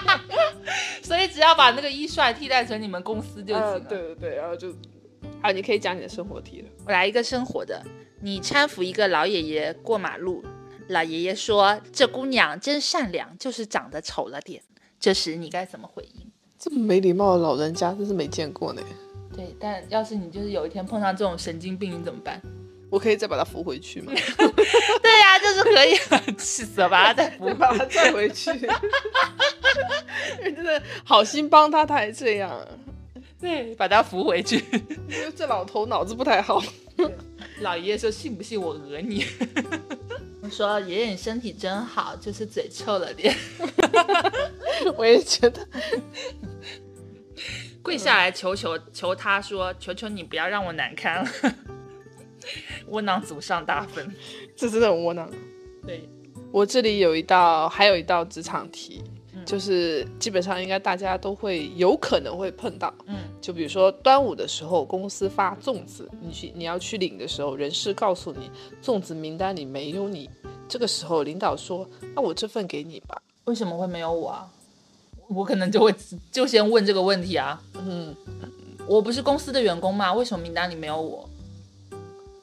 [1.02, 3.76] 所以只要把那个一帅替代成你们公司就行了。
[3.76, 4.72] 啊，对对对，然后就
[5.42, 6.68] 好，你可以讲你的生活题了。
[6.86, 7.82] 我来一个生活的，
[8.20, 10.44] 你搀扶一个老爷爷过马路，
[10.88, 14.62] 老爷爷说：“这姑娘真善良，就是长得丑了点。”
[14.98, 16.30] 这时你该怎么回应？
[16.58, 18.82] 这么没礼貌的老人家，真是没见过呢。
[19.36, 22.40] 对，但要是你就是有一天碰上这种神经病，你怎么办？
[22.88, 24.12] 我可以再把他扶回去吗？
[24.14, 25.94] 对呀、就是可以，
[26.38, 28.50] 气死了，把他再扶把他拽回去。
[30.40, 32.66] 真的好心帮他，他还这样，
[33.40, 34.64] 对，把他扶回去。
[35.36, 36.62] 这老头脑子不太好。
[37.60, 39.26] 老爷爷说：“信不信我讹你？”
[40.42, 43.34] 我说：“爷爷，你身体真好，就是嘴臭了点。
[44.96, 45.66] 我也觉得，”
[47.86, 51.30] 跪下来求求求他说：“求求你不要让我难堪了。
[52.90, 54.12] ”窝囊祖上大分。
[54.56, 55.30] 这真的很窝囊。
[55.86, 56.08] 对，
[56.50, 59.04] 我这里有一道，还有一道职场题，
[59.44, 62.92] 就是基本上应该大家都会有可能会碰到。
[63.06, 68.50] 嗯，就比如说端午的时候，公司发粽子，你去你要去领的时候，人事告诉你
[68.82, 70.28] 粽子名单里没有你，
[70.66, 73.22] 这个时候领导说：“那我这份给你吧。
[73.44, 74.50] 为什么会没有我啊？
[75.28, 75.94] 我可能就会
[76.30, 77.60] 就先问这个问题啊。
[77.74, 78.14] 嗯，
[78.86, 80.12] 我不是公司的员工吗？
[80.12, 81.28] 为什么名单里没有我？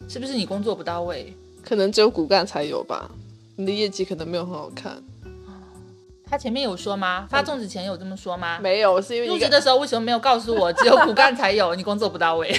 [0.10, 1.34] 是不是你工作不到位？
[1.64, 3.10] 可能只有骨干才有吧。
[3.56, 5.02] 你的业绩可能没有很好看，
[6.26, 7.28] 他前面有说吗？
[7.30, 8.60] 发粽子前有这么说吗？
[8.60, 10.74] 没有是因为入职的时候为什么没有告诉我？
[10.74, 12.54] 只有骨干才有，你工作不到位。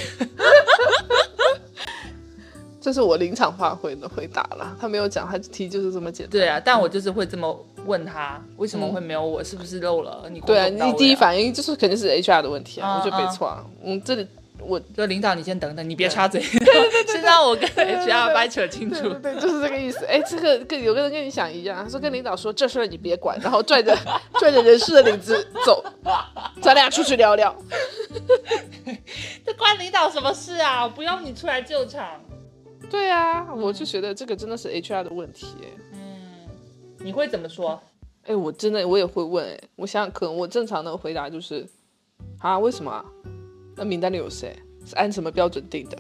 [2.85, 6.33] 这是我临场发挥的回答了，他没有讲，他题就是这么简单。
[6.33, 9.43] 对啊，但我就是会这么问他，为什么会没有我？
[9.43, 10.25] 是不是漏了？
[10.31, 13.65] 你工对啊，你第一反应就是肯定是 HR 的问题啊，嗯我觉得没错啊。
[13.83, 14.29] 嗯，这里
[14.61, 19.15] 我就领导，你先等等，你别插嘴，先让我跟 HR 掰扯清楚。
[19.15, 20.05] 对，就是这个意思。
[20.05, 23.97] 哎，这个跟有个人跟你想一样，他说跟领导说这事儿你别管，然后拽着
[24.35, 25.83] 拽着人事的领子走，
[26.61, 27.57] 咱俩出去聊聊。
[29.47, 30.87] 这关领导什么事啊？
[30.87, 32.07] 不用你出来救场。
[32.91, 35.47] 对啊，我就觉得这个真的是 HR 的问题。
[35.63, 36.49] 哎嗯，
[37.01, 37.81] 你会怎么说？
[38.25, 41.67] 哎，我真的我也会问，哎，我想想，可能我正常的回答就是，
[42.39, 43.05] 啊，为什么啊？
[43.77, 44.57] 那名单里有谁？
[44.87, 45.99] 是按什么标准定的？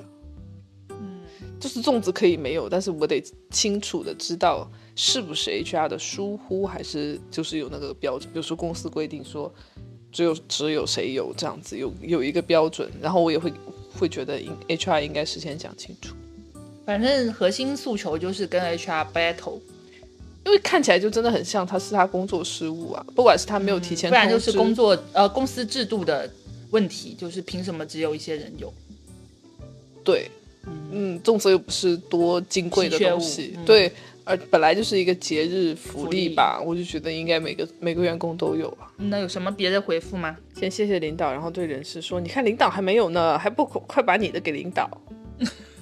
[0.90, 1.22] 嗯，
[1.58, 8.32] 就是粽子可以没有，但是我得清楚的知道是不是 HR 的疏忽，还是就是有那个标准。
[8.32, 9.52] 比如说公司规定说
[10.12, 13.52] 只有只有谁有这样子，有有一个标准，然后我也会
[13.98, 16.14] 会觉得应 HR 应该事先讲清楚，
[16.84, 19.58] 反正核心诉求就是跟 HR battle，
[20.44, 26.30] 因为看起来就真的很像他是他工作失误啊，不管是他没有提前不然就，是工作呃公司制度的
[26.70, 28.72] 问题，就是凭什么只有一些人有？
[30.04, 30.30] 对，
[30.92, 33.92] 嗯，粽子又不是多金贵的东西，嗯对。
[34.26, 38.90] 而本来就是一个节日福利吧，我就觉得应该每个每个员工都有啊。
[38.96, 40.34] 那有什么别的回复吗？
[40.58, 44.90] 先谢谢领导，然后对人事说：“你看领导还没有呢，还不快把你的给领导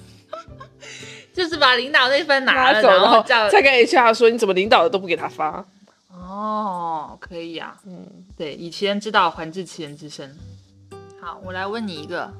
[1.33, 5.65] 就是把领导那份拿了，走，然后叫再跟 HR 说你怎么领导的都不给他发。
[6.09, 8.07] 哦，可以啊、嗯，
[8.37, 10.35] 对，以其人之道还治其人之身。
[11.19, 12.31] 好，我来问你一个，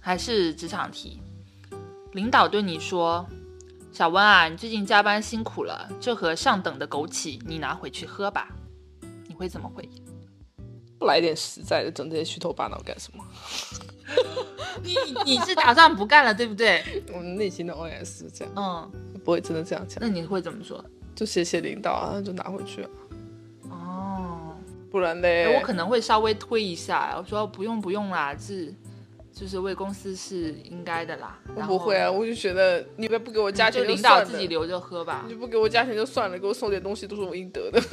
[0.00, 1.20] 还是职场题。
[2.12, 3.26] 领导对你说
[3.92, 8.48] ：“小温啊，你最近加班辛苦了，这盒上等的枸杞你拿回去喝吧。”
[9.28, 10.02] 你会怎么回应？
[10.98, 13.24] 不来点实在的，整这些虚头巴脑干什么？
[14.82, 14.94] 你
[15.24, 16.82] 你是打算不干了，对不对？
[17.12, 18.90] 我们内心的 OS 是这样，嗯，
[19.24, 20.84] 不会真的这样讲，那你会怎么说？
[21.14, 22.90] 就谢谢领导啊，就拿回去啊，
[23.70, 24.54] 哦，
[24.90, 28.72] 不然哎嘞，我可能会稍微推一下，我说不用不用啦，是
[29.32, 31.38] 就是为公司是应该的啦。
[31.54, 35.32] 我不会啊，我就觉得你们不给我加钱就领导自己留着喝吧你。
[35.32, 37.80] 就不给我加钱就算了，给我送点东西都是我应得的。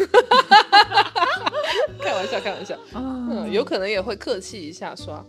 [2.00, 2.78] 开玩笑，开玩笑。
[2.94, 5.26] 嗯，有可能也会客气一下，说、啊、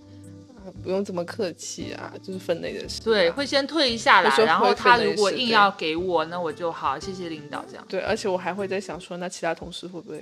[0.82, 7.84] 不用这么客气啊，就是分内的事、对，会先退一下啦会，说然后他如果硬要给我，那我就好，谢谢领导这样。
[7.88, 10.18] 对，而且我还会在想说，那其他同事会不会，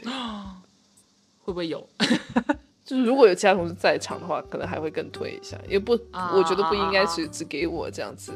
[1.44, 1.86] 会不会有？
[2.84, 8.32] 就是如果有其他同事在场的话，可能还会更推一下，也不，啊我觉得不应该只只给我这样子。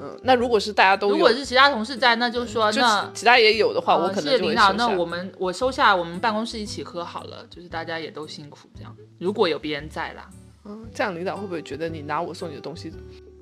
[0.00, 8.94] 嗯，那如果是大家都如果，是其他同事在，那就说就那其他也有的话，我呃可能谢谢领导，收那我们我收下，我们办公室一起喝好了，就是大家也都辛苦这样。
[9.18, 10.28] 如果有别人在啦，
[10.64, 12.92] 嗯这样领导会不会觉得你拿我送你的东西？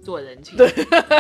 [0.03, 0.73] 做人情，对，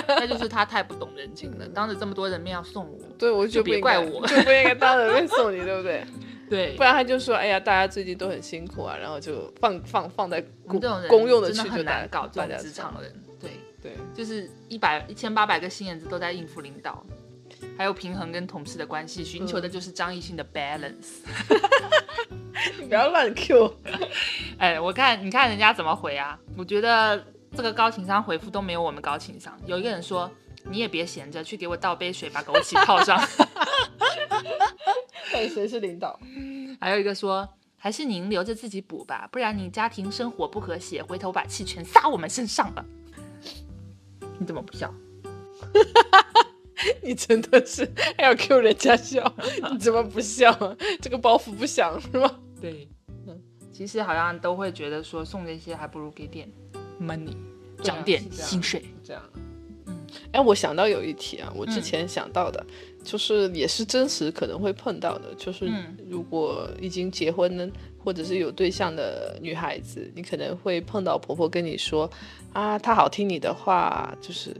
[0.07, 6.05] 那就是他太不懂人情了，当着这么多人面要送我，对我就别不应该怪我就不应该当着面送你，对不对？
[6.49, 13.51] 对不，然他就说，哎呀，大家最近都很辛苦啊，然后就放放放在公用的真的很去就大难搞这种职场人，对。
[13.83, 17.05] 对，就是一百一千八百个心眼子都在应付领导，
[17.77, 21.21] 还有平衡跟同事的关系，寻求的就是张艺兴的 balance。
[22.81, 23.77] 你不要乱 Q。
[24.59, 26.39] 哎，我看你看人家怎么回啊？
[26.57, 27.23] 我觉得
[27.55, 29.57] 这个高情商回复都没有我们高情商。
[29.67, 30.31] 有一个人说
[30.69, 33.19] ：“你也别闲着，去给我倒杯水，把枸杞泡上。
[35.31, 36.19] 看谁是领导？”
[36.81, 42.85] 还有一个说：“还是您留着自己补吧，不然你家庭生活不和谐，回头把气全撒我们身上了。”
[44.39, 44.93] 你怎么不笑？
[47.03, 49.35] 你真的是还要 Q 人家笑，
[49.73, 50.77] 你怎么不笑啊？
[51.01, 52.41] 这个包袱不响是吗？
[52.61, 52.89] 对，
[53.27, 53.39] 嗯，
[53.73, 56.49] 其实好像都会觉得说送这些还不如给点
[57.01, 57.37] money，
[57.83, 59.23] 涨点薪水这样。
[59.87, 62.65] 嗯，哎，我想到有一题啊，我之前想到的，
[63.05, 65.71] 就是也是真实可能会碰到的，就是
[66.09, 67.69] 如果已经结婚呢，
[68.03, 72.11] 或者是有对象的女孩子，你可能会碰到婆婆跟你说
[72.53, 74.57] 啊，她好听你的话，就是。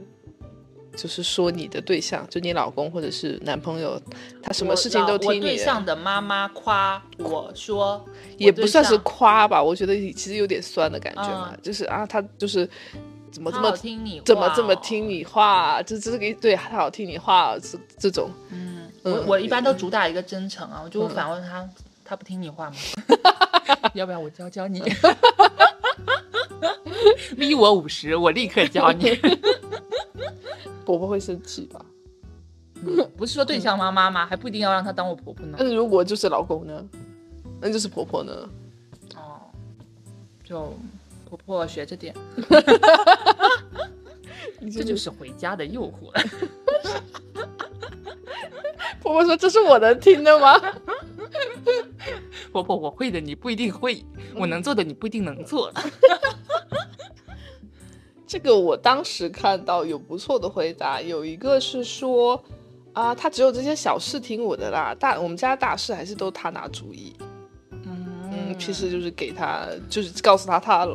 [0.97, 4.01] 就是说你的对象，就你老公或者是男朋友，
[4.41, 5.45] 他什么事情都听你的。
[5.45, 8.03] 对象的妈妈夸我说，
[8.37, 11.55] 也不算是夸吧，我觉得其实有点酸的感觉嘛。
[11.61, 12.67] 就是啊，他就是
[13.31, 18.31] 怎么这么听你，怎么这么听你话，就这个对他好听你话这这种。
[18.49, 21.69] 嗯，我我一般都主打一个真诚啊，我就反问他，
[22.07, 22.75] 他不听你话吗？
[23.93, 24.81] 要不要我教教你？
[27.37, 29.13] 逼我五十，我立刻教你。
[30.85, 31.85] 婆婆会生气吧？
[33.17, 34.25] 不是说对象妈妈吗？
[34.25, 35.57] 还不一定要让她当我婆婆呢。
[35.59, 36.81] 那如果就是老公呢？
[37.59, 38.31] 那就是婆婆呢？
[39.15, 39.41] 哦，
[40.45, 40.73] 就
[41.29, 42.15] 婆婆学着点。
[44.71, 46.11] 这就是回家的诱惑。
[49.01, 50.59] 婆婆说：“这是我能听的吗？”
[52.63, 54.03] 婆婆，我会的，你不一定会；
[54.35, 55.71] 我能做的，你不一定能做。
[58.27, 62.43] 这个我当时看到有不错的回答，有一个是说，
[62.91, 67.15] 啊，他只有这些小事听我的啦，大我们家大事还是都他拿主意。
[67.71, 70.85] 嗯，其实就是给他，就是告诉他，他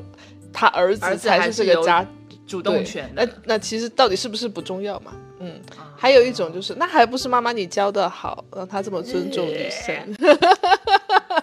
[0.52, 2.06] 他儿子才是这个家
[2.46, 3.10] 主动权。
[3.14, 5.12] 那那其实到底是不是不重要嘛？
[5.40, 5.58] 嗯，
[5.96, 9.94] 还有一种就是，那还不是妈妈你教的好，让他这么尊重女生。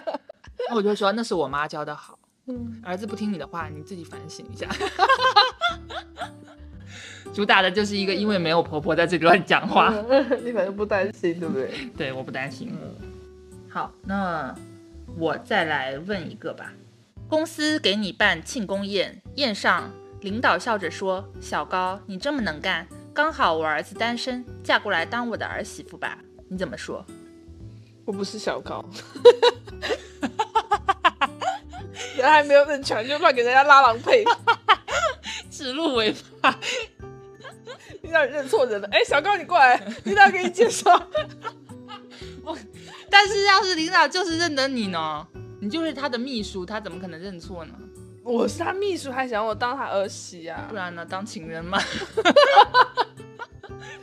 [0.70, 2.16] 那我就说，那是我妈教的好。
[2.46, 4.68] 嗯，儿子不听你的话，你自己反省一下。
[7.34, 9.92] 主打的就是一个，因为没有婆婆在这里乱讲话，
[10.44, 11.72] 你反正不担心，对不对？
[11.98, 12.72] 对，我不担心。
[13.68, 14.54] 好，那
[15.16, 16.72] 我再来问一个吧。
[17.28, 19.90] 公司给你办庆功宴，宴上
[20.20, 26.18] 领导笑着说：“小高，你这么能干，刚好我儿子单身，嫁过来当我的儿媳妇吧？”
[26.48, 27.04] 你怎么说？
[28.04, 28.84] 我不是小高。
[32.20, 34.24] 人还没有认全，就怕给人家拉郎配，
[35.50, 36.54] 指鹿为马。
[38.02, 40.90] 你让认错人了，哎，小高你过来， 领导给你介绍。
[42.42, 42.56] 我，
[43.10, 45.26] 但是要是领导就是认得你呢，
[45.60, 47.74] 你就是他的秘书，他怎么可能认错呢？
[48.22, 50.66] 我是他秘书，还想我当他儿媳啊？
[50.68, 51.78] 不然呢，当情人吗？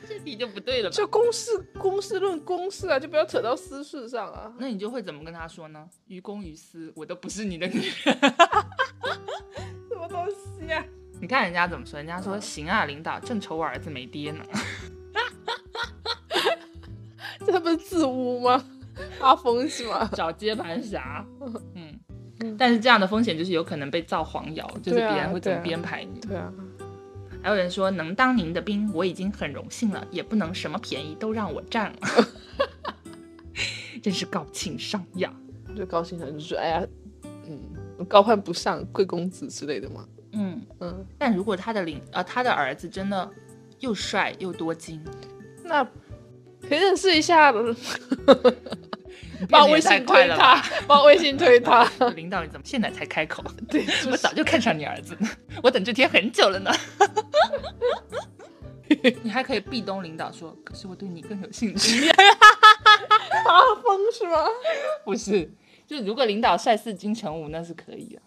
[0.07, 0.95] 这题就不对了吧。
[0.95, 4.51] 就公事公事论公事啊，就不要扯到私事上啊。
[4.57, 5.87] 那你就会怎么跟他说呢？
[6.07, 8.17] 于公于私，我都不是你的女人。
[9.87, 10.83] 什么东西啊？
[11.19, 11.97] 你看人家怎么说？
[11.97, 14.43] 人家说行啊，领导，正愁我儿子没爹呢。
[17.45, 18.63] 这不是自污吗？
[19.19, 20.09] 发疯是吗？
[20.13, 21.25] 找接盘侠。
[21.75, 21.99] 嗯，
[22.57, 26.19] 但是这样的风险就是有可能被造黄谣，就是别人会怎么编排你。
[26.21, 26.53] 对啊。
[27.41, 31.97] 还有人说能当您的兵，我已经很荣幸了，也不能什么便宜都让我占了。
[34.03, 35.33] 真是高情商呀！
[35.75, 36.85] 就高情商就是哎呀，
[37.47, 37.59] 嗯，
[38.07, 40.05] 高攀不上贵公子之类的嘛。
[40.33, 41.05] 嗯嗯。
[41.17, 43.29] 但如果他的领呃他的儿子真的
[43.79, 45.01] 又帅又多金，
[45.63, 45.83] 那
[46.61, 47.53] 可以认识一下。
[49.49, 51.83] 把微信推他，把微信推他。
[52.15, 53.43] 领导，你怎么现在才开口？
[53.69, 55.27] 对， 我早就看上你儿子了，
[55.61, 56.71] 我等这天很久了呢。
[59.21, 62.09] 你还可以壁咚领导说，可是我对你更有兴趣。
[63.43, 64.45] 发疯是吗？
[65.05, 65.51] 不是，
[65.85, 68.21] 就如果领导帅似金城武，那是可以的。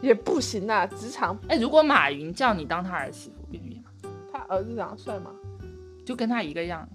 [0.00, 1.38] 也不行啊，职场。
[1.48, 4.10] 哎，如果马云叫你当他儿媳妇，愿意吗？
[4.32, 5.30] 他儿子长得帅吗？
[6.04, 6.88] 就跟他一个样。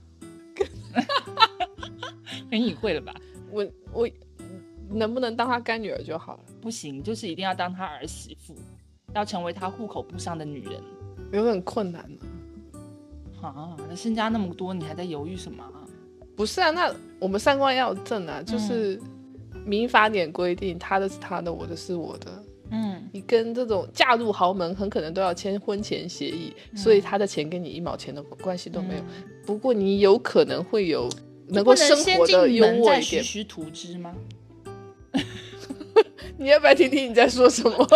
[2.51, 3.13] 很隐晦了吧？
[3.51, 4.09] 我我
[4.89, 6.39] 能不能当他干女儿就好了？
[6.61, 8.55] 不行，就是一定要当他儿媳妇，
[9.13, 10.79] 要成为他户口簿上的女人，
[11.31, 12.25] 有点困难呢。
[13.41, 15.63] 啊，那身家那么多，你还在犹豫什么？
[16.35, 18.99] 不是啊，那我们三观要正啊，就是
[19.65, 22.43] 民法典规定，他的是他的，我的是我的。
[22.71, 29.03] 嗯，你跟这种嫁入豪门，很可能都要签婚前协议，所以他的钱跟你一毛钱的关系都没有。
[29.45, 31.09] 不过你有可能会有。
[31.49, 33.23] 能够生活的优渥一点。
[33.23, 34.15] 须图之吗？
[36.37, 37.87] 你要不要听听你在说什么？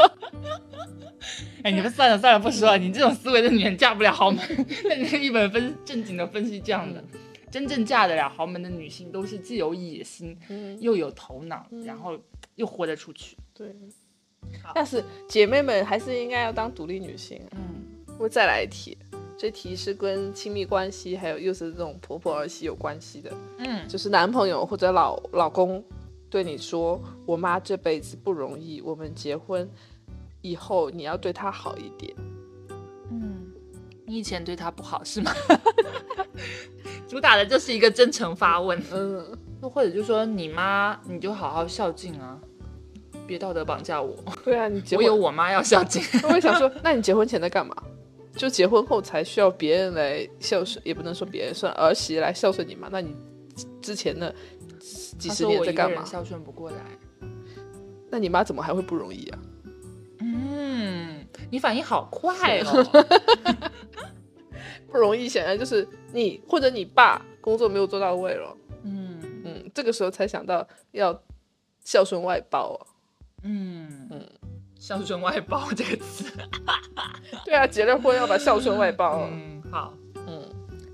[1.63, 2.77] 哎，你们算了算了，不说了。
[2.77, 4.41] 你这种思维的女人嫁不了豪门。
[4.85, 7.03] 那一本分正经的分析这样的，
[7.51, 10.37] 真正嫁得了豪门的女性，都是既有野心，
[10.79, 12.17] 又有头脑，然后
[12.55, 13.35] 又豁得出去。
[13.53, 13.75] 对。
[14.73, 17.41] 但是姐妹们还是应该要当独立女性。
[17.51, 17.59] 嗯。
[18.19, 18.97] 我再来一题，
[19.37, 23.31] 这题是跟亲密关系，还有又是这种婆婆儿媳有关系的。
[23.59, 23.87] 嗯。
[23.87, 25.83] 就是男朋友或者老老公
[26.29, 29.69] 对你说：“我妈这辈子不容易，我们结婚。”
[30.41, 32.13] 以后你要对她好一点。
[33.11, 33.51] 嗯，
[34.05, 35.31] 你以前对她不好是吗？
[37.07, 38.81] 主打的就是一个真诚发问。
[38.91, 39.25] 嗯，
[39.61, 42.39] 那或者就说你妈，你就好好孝敬啊，
[43.25, 44.15] 别道德绑架我。
[44.43, 46.01] 对啊，你结我有我妈要孝敬。
[46.27, 47.75] 我也想说，那你结婚前在干嘛？
[48.37, 52.87] 就结婚后才需要别人来孝顺，也不能说别人，算儿媳来孝顺你嘛？
[52.91, 53.15] 那你
[53.81, 54.33] 之前的
[55.17, 56.05] 几十年在干嘛？
[56.05, 56.77] 孝顺不过来。
[58.09, 59.39] 那你妈怎么还会不容易啊？
[60.19, 62.83] 嗯，你反应好快哦，
[64.89, 65.27] 不容易。
[65.27, 68.55] 显然就是你或者你爸工作没有做到位了。
[68.83, 71.21] 嗯嗯，这个时候才想到要
[71.83, 72.79] 孝顺外包。
[73.43, 74.25] 嗯嗯，
[74.87, 76.23] 孝顺外包这个词，
[77.43, 79.27] 对啊，结了婚要把孝顺外包。
[79.29, 79.93] 嗯，好。
[80.27, 80.41] 嗯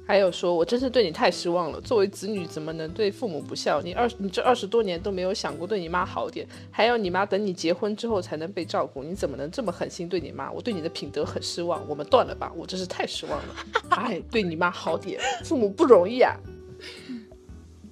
[0.06, 1.80] 还有说，我真是对你太失望了。
[1.80, 3.80] 作为子女，怎么能对父母不孝？
[3.82, 10.52] 你二，你这二十多年都没有想过对你妈好点，还要你妈等你结婚之后才能被照顾，你怎么能这么狠心对你妈？
[10.52, 13.56] 我对你的品德很失望，我们断了吧，我真是太失望了。
[13.92, 16.36] 哎，对你妈好点，父母不容易啊。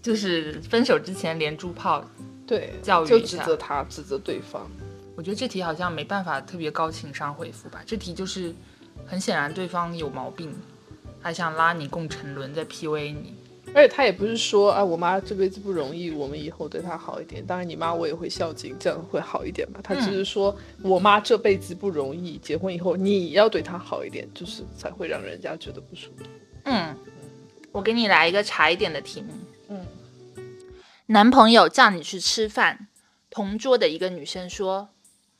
[0.02, 2.04] 就是分手之前连珠炮，
[2.48, 4.68] 对，教育就指责他，指责对方。
[5.16, 8.54] 我觉得这题好像没办法特别高情商回复吧，这题就是
[9.06, 10.54] 很显然对方有毛病。
[11.24, 13.36] 还想拉你共沉沦，在 PUA 你，
[13.76, 17.46] 而且他也不是说啊，我妈这辈子不容易，我们以后对她好一点。
[17.46, 19.80] 当然，你妈我也会孝敬，这样会好一点吧。
[19.84, 26.24] 他只是说我妈这辈子不容易，结婚以后你要对她好一点，就是才会让人家觉得不舒服。
[26.64, 26.98] 嗯，
[27.72, 29.28] 我给你来一个茶一点的题目。
[29.68, 29.86] 嗯，
[31.06, 32.88] 男朋友叫你去吃饭，
[33.30, 34.90] 同桌的一个女生说：“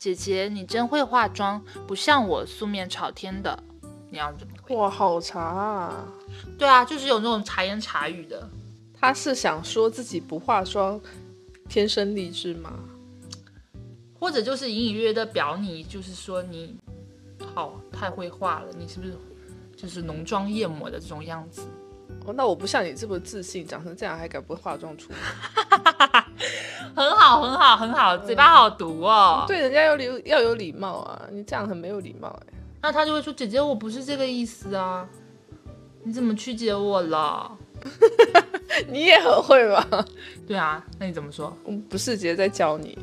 [0.02, 3.56] 姐姐，你真会化妆，不像我素面朝天的。”
[4.10, 4.76] 你要怎么？
[4.76, 6.08] 哇，好茶啊！
[6.58, 8.50] 对啊，就是有那种茶言茶语的。
[9.00, 11.00] 他是想说自己不化妆，
[11.68, 12.72] 天生丽质吗？
[14.18, 16.76] 或者就是隐隐约约的表你，就是说你
[17.54, 19.16] 好太会画了，你是不是
[19.76, 21.62] 就是浓妆艳抹的这种样子？
[22.26, 25.20] 哦，那我不像你这么自信，长成这样还敢不化妆出门？
[26.94, 29.44] 很好，很好，很好，嘴巴好毒哦。
[29.46, 32.52] 对人家要礼要有礼貌啊，你这样很没有礼貌哎。
[32.82, 35.08] 那他就会说：“姐姐，我不是这个意思啊，
[36.02, 37.50] 你怎么曲解我了？
[38.88, 40.04] 你也很会吧？
[40.46, 41.56] 对啊，那你怎么说？
[41.64, 42.98] 我不是姐姐在教你。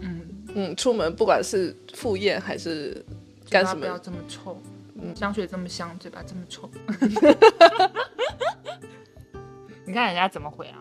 [0.00, 0.20] 嗯
[0.54, 3.04] 嗯，出门不管是赴宴还是
[3.48, 4.60] 干什么，不要这么臭。
[4.98, 6.68] 嗯香水这么香，嘴巴这么臭。
[9.84, 10.78] 你看人家怎么回啊？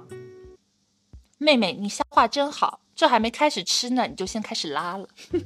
[1.38, 5.08] 妹妹，你消化真好，这还没开始吃呢，你就先开始拉了。”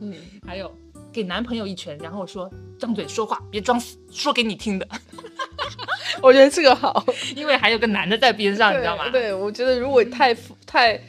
[0.00, 0.14] 嗯，
[0.46, 0.72] 还有
[1.12, 4.86] 给男朋友一拳，然后说张嘴说话，别装死，说给你听的。
[6.22, 7.04] 我觉得这个好，
[7.34, 9.10] 因为还有个男的在边上，你知道吗？
[9.10, 10.32] 对，我觉得如果太
[10.64, 11.00] 太，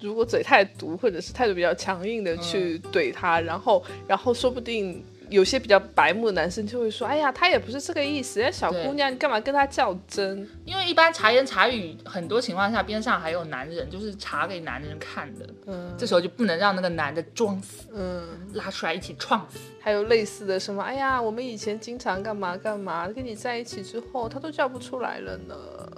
[0.00, 5.04] 如果嘴太毒，或者是态度比较强硬的去怼他，然后然后说不定。
[5.28, 15.46] 有些比较白目的男生就会说：“哎呀，他也不是这个意思，小姑娘，你干嘛跟他较真？”因为一般茶言茶语，很多情况下边上还有男人，就是茶给男人看的。
[15.66, 19.58] 嗯，这时候就不能让那个男的装死，嗯，拉出来一起撞死。
[19.80, 25.54] 还有类似的什么：“哎呀，我们以前经常干嘛干嘛，跟你在一起之后，他都叫不出来了呢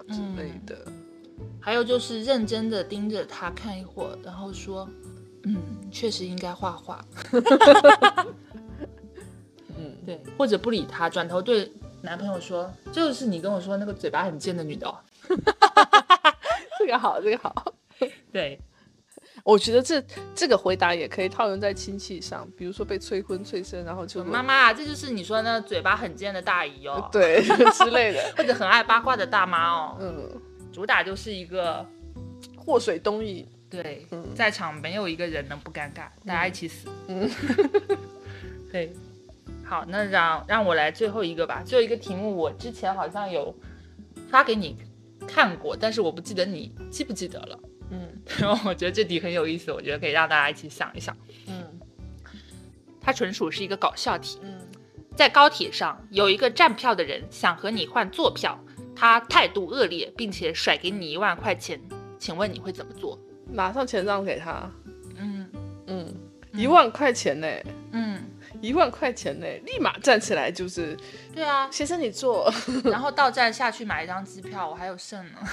[0.09, 0.76] 之类的。”
[1.61, 4.89] 还有就是认真的盯着他看一会儿，然后说
[5.45, 5.57] ：“嗯，
[5.91, 7.05] 确实应该画画。”
[10.09, 14.90] 对，或者不理他，转头对男朋友说：“就是你跟我说那个嘴巴很贱的女的。
[16.80, 17.74] ”这个好，这个好。
[18.32, 18.59] 对，
[19.44, 20.02] 我觉得这
[20.34, 27.42] 这个回答也可以套用在亲戚上，比如说被催婚催生，然后就妈妈，这就是你说那嘴巴很贱的大姨哦，对
[27.76, 29.98] 之类的，或者很爱八卦的大妈哦。
[30.00, 30.40] 嗯，
[30.72, 31.84] 主打就是一个
[32.56, 33.46] 祸水东引。
[33.68, 36.88] 对，在场没有一个人能不尴尬，大家一起死。
[37.09, 37.30] 嗯，
[38.72, 38.90] 对。
[39.69, 41.62] 好，那让让我来最后一个吧。
[41.62, 43.55] 最后一个题目，我之前好像有
[44.31, 44.75] 发给你
[45.27, 47.61] 看过，但是我不记得你记不记得了。
[47.91, 48.09] 嗯，
[48.41, 51.14] 然后我觉得这题很有意思，我觉得可以让大家一起想一想。
[51.47, 51.64] 嗯，
[52.99, 54.39] 它纯属是一个搞笑题。
[54.43, 54.59] 嗯，
[55.14, 58.59] 在高铁上有一个站票的人想和你换坐票，
[58.97, 61.79] 他态度恶劣，并且甩给你一万块钱，
[62.19, 63.19] 请问你会怎么做？
[63.53, 64.71] 马上钱让给他。
[65.16, 65.47] 嗯
[65.87, 66.14] 嗯。
[66.55, 67.47] 一万块钱呢，
[67.93, 68.21] 嗯，
[68.61, 70.96] 一万块钱呢，立马站起来就是，
[71.34, 72.52] 对啊，先生你坐，
[72.84, 75.38] 然后到站下去买一张机票，我还有剩呢。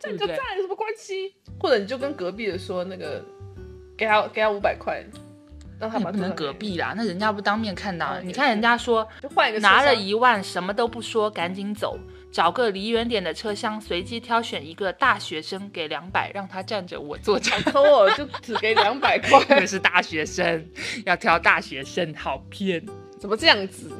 [0.00, 1.34] 站就站有什么关系？
[1.60, 3.24] 或者你就跟隔壁的说那个，
[3.96, 5.00] 给他给他五百块，
[5.78, 8.18] 让他把那不能隔壁啦，那人家不当面看到。
[8.20, 11.96] 你看人家说就换一个拿了一万，什么都不说，赶紧走，
[12.32, 17.50] 找个离远点的车厢，随机挑选一个大学生，给两百，让他站着，我坐着。
[17.70, 20.66] 偷 我就只给两百块， 那是大学生，
[21.04, 22.82] 要挑大学生，好骗。
[23.20, 23.92] 怎么这样子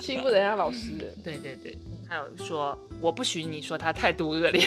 [0.00, 0.92] 欺负人家老师？
[1.24, 1.76] 对 对对，
[2.08, 4.66] 还有说我不许你说他态度恶劣，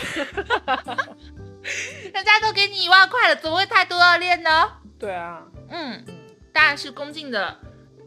[2.13, 4.49] 人家都给你一万块了，怎么会态度恶劣呢？
[4.99, 6.03] 对啊，嗯，
[6.51, 7.57] 当然是恭敬的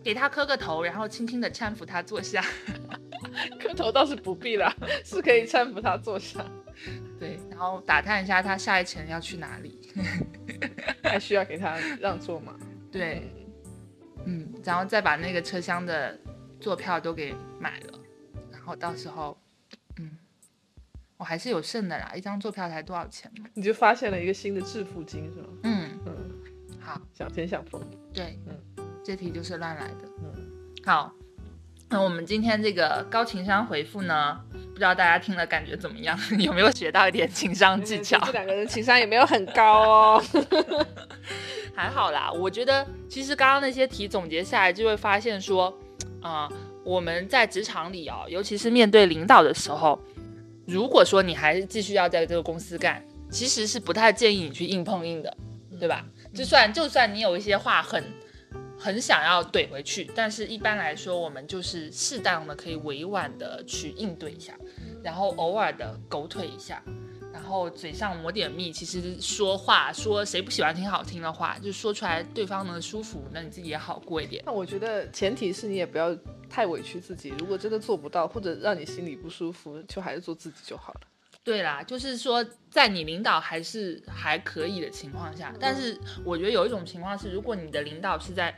[0.03, 2.45] 给他磕个头，然后轻轻的搀扶他坐下。
[3.59, 4.75] 磕头倒是不必了，
[5.05, 6.45] 是可以搀扶他坐下，
[7.19, 9.79] 对，然后打探一下他下一程要去哪里。
[11.03, 12.55] 还需要给他让座吗？
[12.91, 13.31] 对，
[14.27, 16.19] 嗯，然后再把那个车厢的
[16.61, 17.99] 坐票都给买了，
[18.51, 19.39] 然后到时候，
[19.99, 20.19] 嗯，
[21.17, 23.47] 我还是有剩的啦，一张坐票才多少钱嘛？
[23.55, 25.49] 你就发现了一个新的致富经是吗？
[25.65, 26.15] 嗯，嗯，
[26.81, 27.81] 好，想钱想疯，
[28.13, 28.59] 对，嗯
[29.05, 30.09] 这题就是乱来的。
[30.23, 30.33] 嗯，
[30.85, 31.13] 好，
[31.89, 34.39] 那我们今天这个高情商回复呢，
[34.73, 36.19] 不知道大家听了感觉怎么样？
[36.39, 38.19] 有没有学到一点情商技巧？
[38.25, 40.25] 这两个人情商也没有很高哦。
[41.75, 45.73] 还好啦，我觉得其实刚刚那些题总结下来，就会发现说，
[46.21, 46.49] 啊、
[46.85, 49.99] 我们在职场里哦、尤其是面对领导的时候，
[50.67, 55.35] 如果说你还是继续要在这个公司干，其实是不太建议你去硬碰硬的，
[55.81, 56.05] 对吧？
[56.35, 58.05] 就算就算你有一些话很
[58.83, 64.59] 很想要怼回去，但是一般来说，我们就是适当的可以委婉的去应对一下，
[65.05, 66.83] 然后偶尔的狗腿一下，
[67.33, 74.43] 然后嘴上抹点蜜，其实说话说谁不喜欢听好听的话，就说出来对方能舒服，那你自己也好过一点。
[74.45, 76.13] 那我觉得前提是你也不要
[76.51, 81.01] 太委屈自己，如果真的做不到，或者让你心里不舒服，就还是做自己就好了。
[81.45, 88.57] 对啦，就是说在你领导还是还可以的情况下，但是我觉得有一种情况是，如果你的领导是在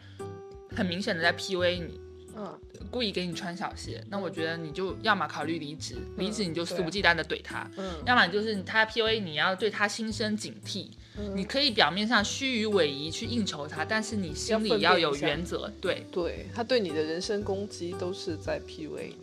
[0.77, 2.01] 很明显的在 PUA 你，
[2.37, 2.59] 嗯，
[2.91, 19.17] 故意给你穿小鞋，那我觉得你就要么考虑离职，离职你就肆无忌惮的怼他，嗯要么就是他 PUA 你要对他心生警惕，嗯你可以表面上虚与委蛇去应酬他，但是你心里要有原则，对对他对你的人身攻击都是在 PUA 你。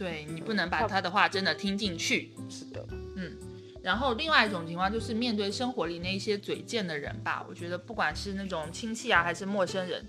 [0.00, 2.32] 对，你不能把他的话真的听进去。
[2.48, 2.82] 是的，
[3.16, 3.36] 嗯
[3.82, 10.02] 然后另外一种情况就是面对生活里那一些嘴贱的人吧，我觉得不管是那种亲戚啊还是陌生人，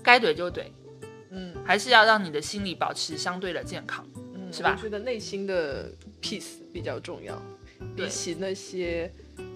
[0.00, 0.66] 该怼就怼，
[1.30, 4.06] 嗯还是要让你的心理保持相对的健康。
[4.34, 5.90] 嗯，是吧我觉得内心的
[6.22, 7.36] peace 比较重要，
[7.96, 9.12] 比起那些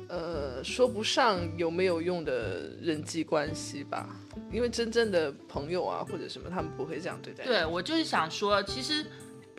[0.09, 4.17] 呃说不上有没有用的人际关系吧。
[4.53, 7.45] 因为真正的朋友啊或者什么，他们不会这样对待。
[7.45, 9.07] 对我就是想说，其实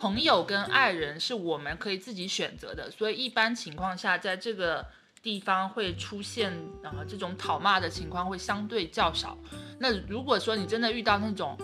[0.02, 4.84] 朋友跟爱人是我们可以自己选择的，所以一般情况下，在这个
[5.22, 6.52] 地方会出现
[6.84, 9.38] 啊、这种讨骂的情况会相对较少。
[9.78, 11.56] 那如果说你真的遇到那种，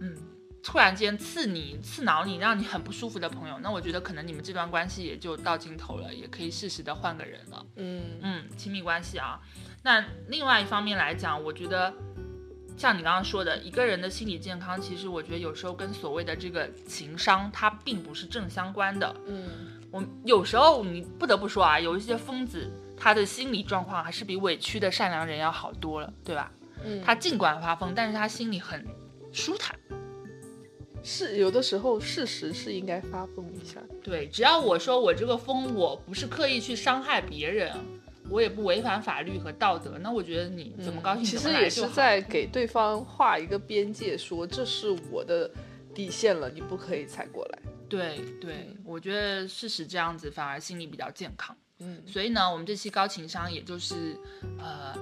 [0.00, 0.16] 嗯，
[0.62, 7.66] 突然间刺你、刺挠你，让你很不舒服的朋友，那我觉得可能你们这段关系也就到尽头了，也可以适时的换个人了。
[7.76, 9.38] 嗯嗯，亲密关系啊。
[9.82, 11.92] 那另外一方面来讲，我觉得
[12.76, 19.14] 像你刚刚说的，一个人的心理健康，其实我觉得有时候跟所谓的这个情商，它并不是正相关的。
[19.26, 19.48] 嗯
[19.90, 26.50] 我有时候你不得不说啊，有一些疯子，他的心理状况还是比委屈的善良人要好多了，对吧？
[26.82, 28.84] 嗯，他尽管发疯，但是他心里很
[29.32, 29.78] 舒坦。
[31.04, 33.80] 是有的时候事实是应该发疯一下。
[34.02, 37.72] 对，只要我说我这个疯，我不是刻意去伤害别人，
[38.32, 41.86] 我也不违反法律和道德，那我觉得你怎么高兴嗯其实也是。
[41.90, 45.50] 在给对方画一个边界，说这是我的
[45.94, 47.58] 底线了，你不可以踩过来。
[47.88, 51.54] 对对，我觉得事实这样子反而心理比较健康。
[51.80, 54.16] 嗯所以呢，我们这期高情商也就是
[54.58, 54.96] 呃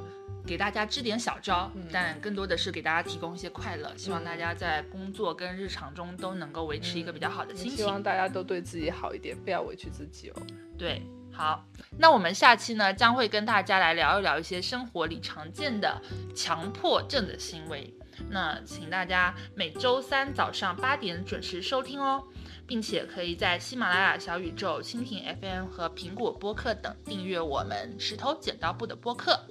[0.44, 7.70] 给大家支点小招，但更多的是给大家提供一些快乐，希望大家在工作跟日常中都能够维持一个比较好的心情。
[7.72, 10.42] 也希望大家都对自己好一点，不要委屈自己哦。
[10.76, 11.02] 对，
[11.40, 11.64] 好，
[11.96, 15.98] 那我们下期呢将会跟大家来聊一聊一些生活里常见的
[16.36, 17.94] 强迫症的行为。
[18.28, 22.22] 那请大家每周三早上八点准时收听哦，
[22.66, 29.46] 并且可以在喜马拉雅、小宇宙、蜻蜓 FM 和苹果播客等订阅我们石头剪刀布的播客。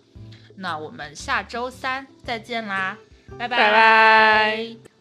[0.55, 2.95] 那我们下周三再见啦，
[3.39, 4.98] 拜拜。